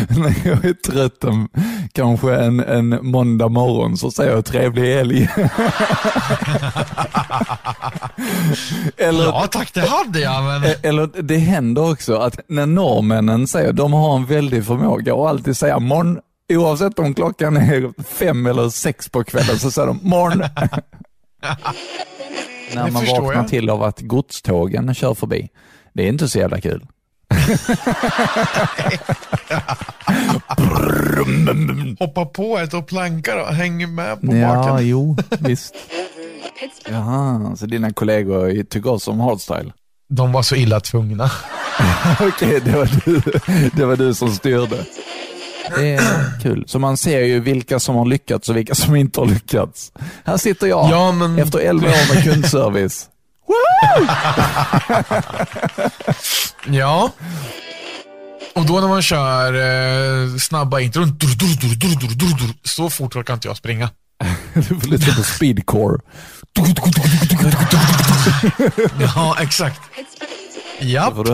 När 0.23 0.35
jag 0.49 0.65
är 0.65 0.73
trött 0.73 1.25
en, 1.25 1.49
kanske 1.93 2.35
en, 2.37 2.61
en 2.61 3.07
måndag 3.07 3.49
morgon 3.49 3.97
så 3.97 4.11
säger 4.11 4.33
jag 4.33 4.45
trevlig 4.45 4.95
helg. 4.95 5.29
eller, 8.97 9.25
Ja 9.25 9.47
tack, 9.51 9.75
det 9.75 9.81
hade 9.89 10.21
jag 10.21 10.45
men... 10.45 10.65
E- 10.65 10.77
Eller 10.83 11.23
det 11.23 11.37
händer 11.37 11.91
också 11.93 12.17
att 12.17 12.41
när 12.49 12.67
norrmännen 12.67 13.47
säger, 13.47 13.73
de 13.73 13.93
har 13.93 14.17
en 14.17 14.27
väldig 14.27 14.67
förmåga 14.67 15.15
att 15.15 15.29
alltid 15.29 15.57
säga 15.57 15.79
morgon, 15.79 16.19
oavsett 16.53 16.99
om 16.99 17.15
klockan 17.15 17.57
är 17.57 18.03
fem 18.05 18.47
eller 18.47 18.69
sex 18.69 19.09
på 19.09 19.25
kvällen 19.25 19.59
så 19.59 19.71
säger 19.71 19.87
de 19.87 20.01
morgon. 20.03 20.43
när 22.75 22.85
Det 22.85 22.91
man 22.91 23.05
vaknar 23.07 23.33
jag. 23.33 23.49
till 23.49 23.71
av 23.71 23.83
att 23.83 24.01
godstågen 24.01 24.95
kör 24.95 25.15
förbi. 25.15 25.49
Det 25.95 26.03
är 26.05 26.09
inte 26.09 26.29
så 26.29 26.39
jävla 26.39 26.61
kul. 26.61 26.87
Hoppa 31.99 32.27
på 32.27 32.59
ett 32.59 32.75
och 32.75 32.87
planka 32.87 33.35
då, 33.37 33.45
hänger 33.45 33.87
med 33.87 34.21
på 34.21 34.37
Ja, 34.37 34.55
baken. 34.55 34.89
jo, 34.89 35.17
visst. 35.41 35.75
Jaha, 36.91 37.57
så 37.57 37.67
dina 37.67 37.93
kollegor 37.93 38.51
i 38.51 38.65
To 38.65 38.81
Go 38.81 38.99
som 38.99 39.21
Hardstyle? 39.21 39.73
De 40.09 40.33
var 40.33 40.43
så 40.43 40.57
illa 40.57 40.81
tvungna. 40.81 41.31
Okej, 42.21 42.61
det, 42.65 42.73
var 42.73 42.91
du, 43.05 43.21
det 43.77 43.85
var 43.87 43.97
du 43.97 44.15
som 44.15 44.31
styrde. 44.31 44.85
Det 45.77 45.95
är 45.95 46.25
kul. 46.43 46.65
Så 46.67 46.79
man 46.79 46.97
ser 46.97 47.21
ju 47.21 47.41
vilka 47.41 47.81
som 47.81 47.97
har 47.97 48.07
lyckats 48.07 48.49
och 48.49 48.57
vilka 48.57 48.75
som 48.75 48.97
inte 48.97 49.21
har 49.21 49.27
lyckats. 49.27 49.93
Här 50.25 50.37
sitter 50.37 50.67
jag 50.67 50.91
Ja, 50.91 51.13
men- 51.13 51.39
efter 51.39 51.59
11 51.59 51.89
år 51.89 52.15
med 52.15 52.25
kundservice. 52.25 53.07
Ja. 56.67 57.11
Och 58.55 58.67
då 58.67 58.81
när 58.81 58.89
man 58.89 59.03
kör 59.03 59.55
eh, 59.55 60.37
snabba 60.37 60.81
intron, 60.81 61.09
dur, 61.19 61.37
dur, 61.37 62.15
dur, 62.15 62.55
så 62.63 62.91
fort 62.91 63.17
orkar 63.17 63.35
inte 63.35 63.49
jag 63.49 63.57
springa. 63.57 63.91
Du 64.55 64.63
får 64.63 64.89
lyssna 64.89 65.15
på 65.15 65.23
speedcore. 65.23 65.99
Ja, 69.15 69.37
exakt. 69.41 69.81
Ja, 70.81 71.12
för 71.14 71.25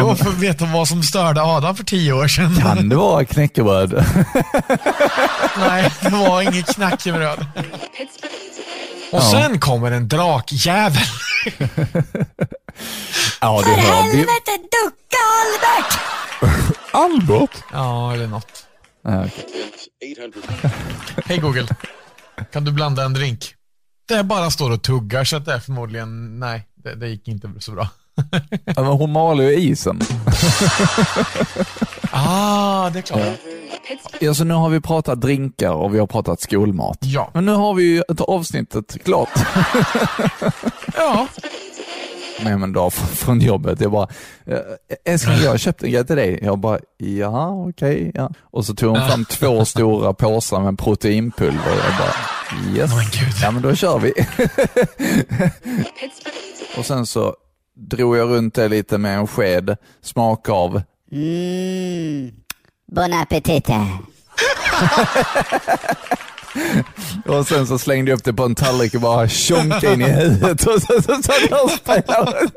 då 0.00 0.14
får 0.16 0.30
vi 0.30 0.46
veta 0.46 0.64
vad 0.64 0.88
som 0.88 1.02
störde 1.02 1.42
Adam 1.42 1.76
för 1.76 1.84
tio 1.84 2.12
år 2.12 2.28
sedan. 2.28 2.56
Kan 2.56 2.88
det 2.88 2.96
vara 2.96 3.24
knäckebröd? 3.24 3.92
Nej, 5.58 5.90
det 6.00 6.08
var 6.10 6.42
inget 6.42 6.74
knackebröd. 6.74 7.46
Och 9.12 9.20
Ja. 9.20 9.30
sen 9.30 9.60
kommer 9.60 9.90
en 9.90 10.08
drakjävel. 10.08 11.02
Ja, 13.40 13.58
det 13.58 13.64
För 13.64 13.74
vi. 13.76 13.80
helvete, 13.82 14.50
ducka 14.56 15.22
Albert! 15.40 15.98
Albert? 16.92 17.64
Ja, 17.72 18.12
eller 18.12 18.26
något. 18.26 18.66
Okej. 19.04 19.46
Hej 21.26 21.38
Google. 21.38 21.66
Kan 22.52 22.64
du 22.64 22.72
blanda 22.72 23.04
en 23.04 23.12
drink? 23.14 23.54
Det 24.08 24.22
bara 24.24 24.50
står 24.50 24.70
och 24.70 24.82
tuggar 24.82 25.24
så 25.24 25.36
att 25.36 25.44
det 25.44 25.52
är 25.54 25.60
förmodligen, 25.60 26.40
nej, 26.40 26.66
det, 26.74 26.94
det 26.94 27.08
gick 27.08 27.28
inte 27.28 27.50
så 27.58 27.72
bra. 27.72 27.88
Ja, 28.64 28.82
men 28.82 28.86
hon 28.86 29.12
maler 29.12 29.44
ju 29.44 29.54
isen. 29.54 30.00
Ah, 32.16 32.90
det 32.90 32.98
är 32.98 33.02
klart. 33.02 33.20
Ja, 34.20 34.34
så 34.34 34.44
nu 34.44 34.54
har 34.54 34.68
vi 34.68 34.80
pratat 34.80 35.20
drinkar 35.20 35.70
och 35.70 35.94
vi 35.94 35.98
har 35.98 36.06
pratat 36.06 36.40
skolmat. 36.40 36.98
Ja. 37.00 37.30
Men 37.34 37.44
nu 37.46 37.52
har 37.52 37.74
vi 37.74 37.82
ju 37.84 38.02
ett 38.08 38.20
avsnittet 38.20 38.96
klart. 39.04 39.28
Ja. 40.96 41.26
med 42.44 42.58
mig 42.58 42.64
en 42.64 42.72
dag 42.72 42.92
fr- 42.92 43.14
från 43.16 43.40
jobbet. 43.40 43.80
Jag 43.80 43.90
bara, 43.92 44.08
"Eh, 44.46 44.58
älskling 45.12 45.36
jag 45.42 45.50
har 45.50 45.58
köpt 45.58 45.82
en 45.82 45.90
grej 45.92 46.06
till 46.06 46.16
dig. 46.16 46.38
Jag 46.42 46.58
bara, 46.58 46.78
ja 46.98 47.48
okej, 47.68 48.10
ja. 48.14 48.30
Och 48.42 48.66
så 48.66 48.74
tog 48.74 48.96
hon 48.96 49.08
fram 49.08 49.24
två 49.24 49.64
stora 49.74 50.12
påsar 50.14 50.60
med 50.60 50.78
proteinpulver 50.78 51.70
jag 51.70 51.98
bara, 51.98 52.14
yes. 52.76 52.90
Gud. 53.12 53.32
Ja 53.42 53.50
men 53.50 53.62
då 53.62 53.74
kör 53.74 53.98
vi. 53.98 54.12
och 56.78 56.86
sen 56.86 57.06
så 57.06 57.34
drog 57.76 58.16
jag 58.16 58.28
runt 58.28 58.54
det 58.54 58.68
lite 58.68 58.98
med 58.98 59.18
en 59.18 59.26
sked, 59.26 59.76
smaka 60.02 60.52
av. 60.52 60.82
Mm. 61.12 62.30
Bon 62.92 63.12
appetite. 63.12 63.86
Och 67.26 67.46
sen 67.46 67.66
så 67.66 67.78
slängde 67.78 68.10
jag 68.10 68.18
upp 68.18 68.24
det 68.24 68.32
på 68.32 68.44
en 68.44 68.54
tallrik 68.54 68.94
och 68.94 69.00
bara 69.00 69.28
tjonkade 69.28 69.94
in 69.94 70.00
i 70.00 70.10
huvudet 70.10 70.66
och 70.66 70.82
så, 70.82 71.02
så, 71.02 71.02
så, 71.02 71.22
så, 71.22 71.64
och 71.64 71.70
spelade. 71.70 72.48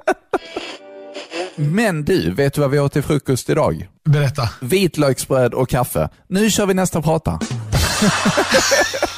Men 1.56 2.06
du, 2.06 2.34
vet 2.34 2.54
du 2.54 2.62
vad 2.62 2.72
vi 2.72 2.80
åt 2.80 2.94
till 2.94 3.04
frukost 3.04 3.50
idag? 3.50 3.88
Berätta. 4.06 4.50
Vitlöksbröd 4.62 5.54
och 5.54 5.70
kaffe. 5.70 6.10
Nu 6.28 6.52
kör 6.52 6.66
vi 6.66 6.74
nästa 6.74 7.02
prata. 7.02 7.40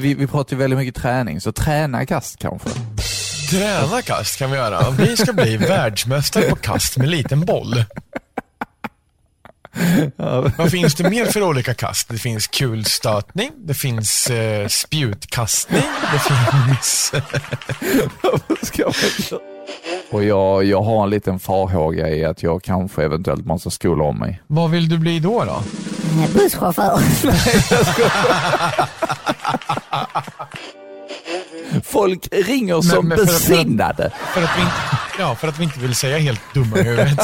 vi, 0.00 0.14
vi 0.14 0.26
pratar 0.26 0.56
ju 0.56 0.58
väldigt 0.58 0.78
mycket 0.78 1.02
träning, 1.02 1.40
så 1.40 1.52
träna 1.52 2.06
kast 2.06 2.38
kanske. 2.38 2.68
Träna 3.50 4.02
kast 4.02 4.38
kan 4.38 4.50
vi 4.50 4.56
göra. 4.56 4.90
Vi 4.90 5.16
ska 5.16 5.32
bli 5.32 5.56
världsmästare 5.68 6.50
på 6.50 6.56
kast 6.56 6.96
med 6.96 7.08
liten 7.08 7.40
boll. 7.40 7.84
Vad 10.56 10.70
finns 10.70 10.94
det 10.94 11.10
mer 11.10 11.26
för 11.26 11.42
olika 11.42 11.74
kast? 11.74 12.08
Det 12.08 12.18
finns 12.18 12.46
kulstötning, 12.46 13.50
det 13.56 13.74
finns 13.74 14.30
eh, 14.30 14.68
spjutkastning, 14.68 15.82
det 16.12 16.18
finns... 16.18 17.12
Och 20.10 20.24
jag, 20.24 20.64
jag 20.64 20.82
har 20.82 21.04
en 21.04 21.10
liten 21.10 21.38
farhåga 21.38 22.08
i 22.08 22.24
att 22.24 22.42
jag 22.42 22.62
kanske 22.62 23.04
eventuellt 23.04 23.46
måste 23.46 23.70
skola 23.70 24.04
om 24.04 24.18
mig. 24.18 24.42
Vad 24.46 24.70
vill 24.70 24.88
du 24.88 24.98
bli 24.98 25.20
då? 25.20 25.44
då? 25.44 25.62
Busschaufför. 26.34 27.00
Folk 31.90 32.28
ringer 32.32 32.80
som 32.80 33.08
men 33.08 33.18
för- 33.18 33.24
besinnade. 33.26 34.12
För 34.34 34.42
att, 34.42 34.50
vi 34.56 34.60
inte, 34.62 34.74
ja, 35.18 35.34
för 35.34 35.48
att 35.48 35.58
vi 35.58 35.64
inte 35.64 35.80
vill 35.80 35.94
säga 35.94 36.18
helt 36.18 36.40
dumma 36.54 36.78
i 36.78 36.82
huvudet. 36.82 37.18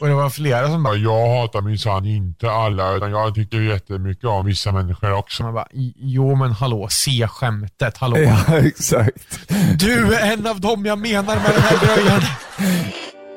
Och 0.00 0.08
det 0.08 0.14
var 0.14 0.30
flera 0.30 0.66
som 0.68 0.82
bara, 0.82 0.94
Jag 0.96 1.40
hatar 1.40 1.60
minsann 1.60 2.06
inte 2.06 2.50
alla, 2.50 2.92
utan 2.92 3.10
jag 3.10 3.34
tycker 3.34 3.60
jättemycket 3.60 4.24
om 4.24 4.46
vissa 4.46 4.72
människor 4.72 5.12
också. 5.12 5.42
man 5.42 5.54
bara, 5.54 5.66
jo 5.96 6.34
men 6.34 6.50
hallå, 6.52 6.86
se 6.90 7.28
skämtet, 7.28 7.96
hallå. 7.98 8.18
Ja, 8.18 8.56
exakt. 8.58 9.38
Du 9.78 10.14
är 10.14 10.32
en 10.32 10.46
av 10.46 10.60
dem 10.60 10.86
jag 10.86 10.98
menar 10.98 11.36
med 11.36 11.50
den 11.54 11.62
här 11.62 11.96
grejen. 11.96 12.20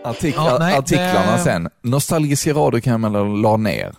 Artik- 0.05 0.33
Ja, 0.35 0.57
nej, 0.59 0.77
artiklarna 0.77 1.31
det- 1.37 1.43
sen. 1.43 1.69
Nostalgiska 1.83 2.53
radiokammaren 2.53 3.41
la 3.41 3.57
ner. 3.57 3.93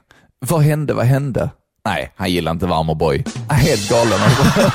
Vad 0.47 0.63
hände? 0.63 0.95
Vad 0.95 1.07
hände? 1.07 1.51
Nej, 1.87 2.13
han 2.17 2.31
gillar 2.31 2.53
inte 2.53 2.67
Varmoboy. 2.67 3.25
Helt 3.49 3.89
galen. 3.91 4.21
alltså. 4.23 4.71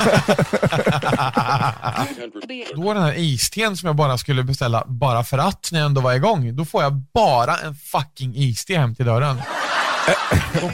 Då 2.76 2.94
den 2.94 3.04
här 3.04 3.14
isten 3.18 3.78
som 3.78 3.88
jag 3.88 3.96
bara 3.96 4.18
skulle 4.18 4.44
beställa 4.44 4.84
bara 4.88 5.24
för 5.24 5.38
att 5.38 5.70
när 5.72 5.80
jag 5.80 5.86
ändå 5.86 6.02
var 6.02 6.14
igång, 6.14 6.56
då 6.56 6.66
får 6.66 6.84
jag 6.84 6.94
bara 7.14 7.58
en 7.58 7.76
fucking 7.76 8.36
iste 8.36 8.78
hem 8.78 8.96
till 8.96 9.06
dörren. 9.06 9.42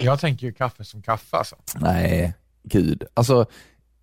Jag 0.00 0.20
tänker 0.20 0.46
ju 0.46 0.52
kaffe 0.52 0.84
som 0.84 1.02
kaffe 1.02 1.36
alltså. 1.36 1.56
Nej, 1.74 2.34
gud. 2.64 3.02
Alltså, 3.14 3.46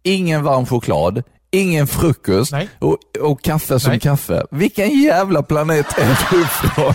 ingen 0.03 0.43
varm 0.43 0.65
choklad, 0.65 1.23
ingen 1.51 1.87
frukost 1.87 2.51
Nej. 2.51 2.69
och, 2.79 2.97
och 3.19 3.41
kaffe 3.41 3.79
som 3.79 3.89
Nej. 3.89 3.99
kaffe. 3.99 4.43
Vilken 4.51 5.01
jävla 5.01 5.43
planet 5.43 5.97
är 5.97 6.27
du 6.31 6.41
ifrån? 6.41 6.93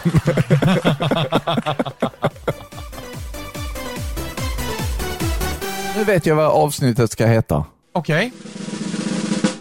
nu 5.96 6.04
vet 6.04 6.26
jag 6.26 6.36
vad 6.36 6.46
avsnittet 6.46 7.10
ska 7.12 7.26
heta. 7.26 7.64
Okej. 7.92 8.32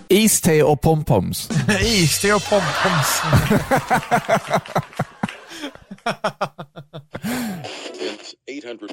Iste 0.07 0.63
och 0.63 0.81
pompoms. 0.81 1.49
Iste 1.81 2.33
och 2.33 2.49
pompoms. 2.49 3.21
It's 7.99 8.65
800. 8.65 8.87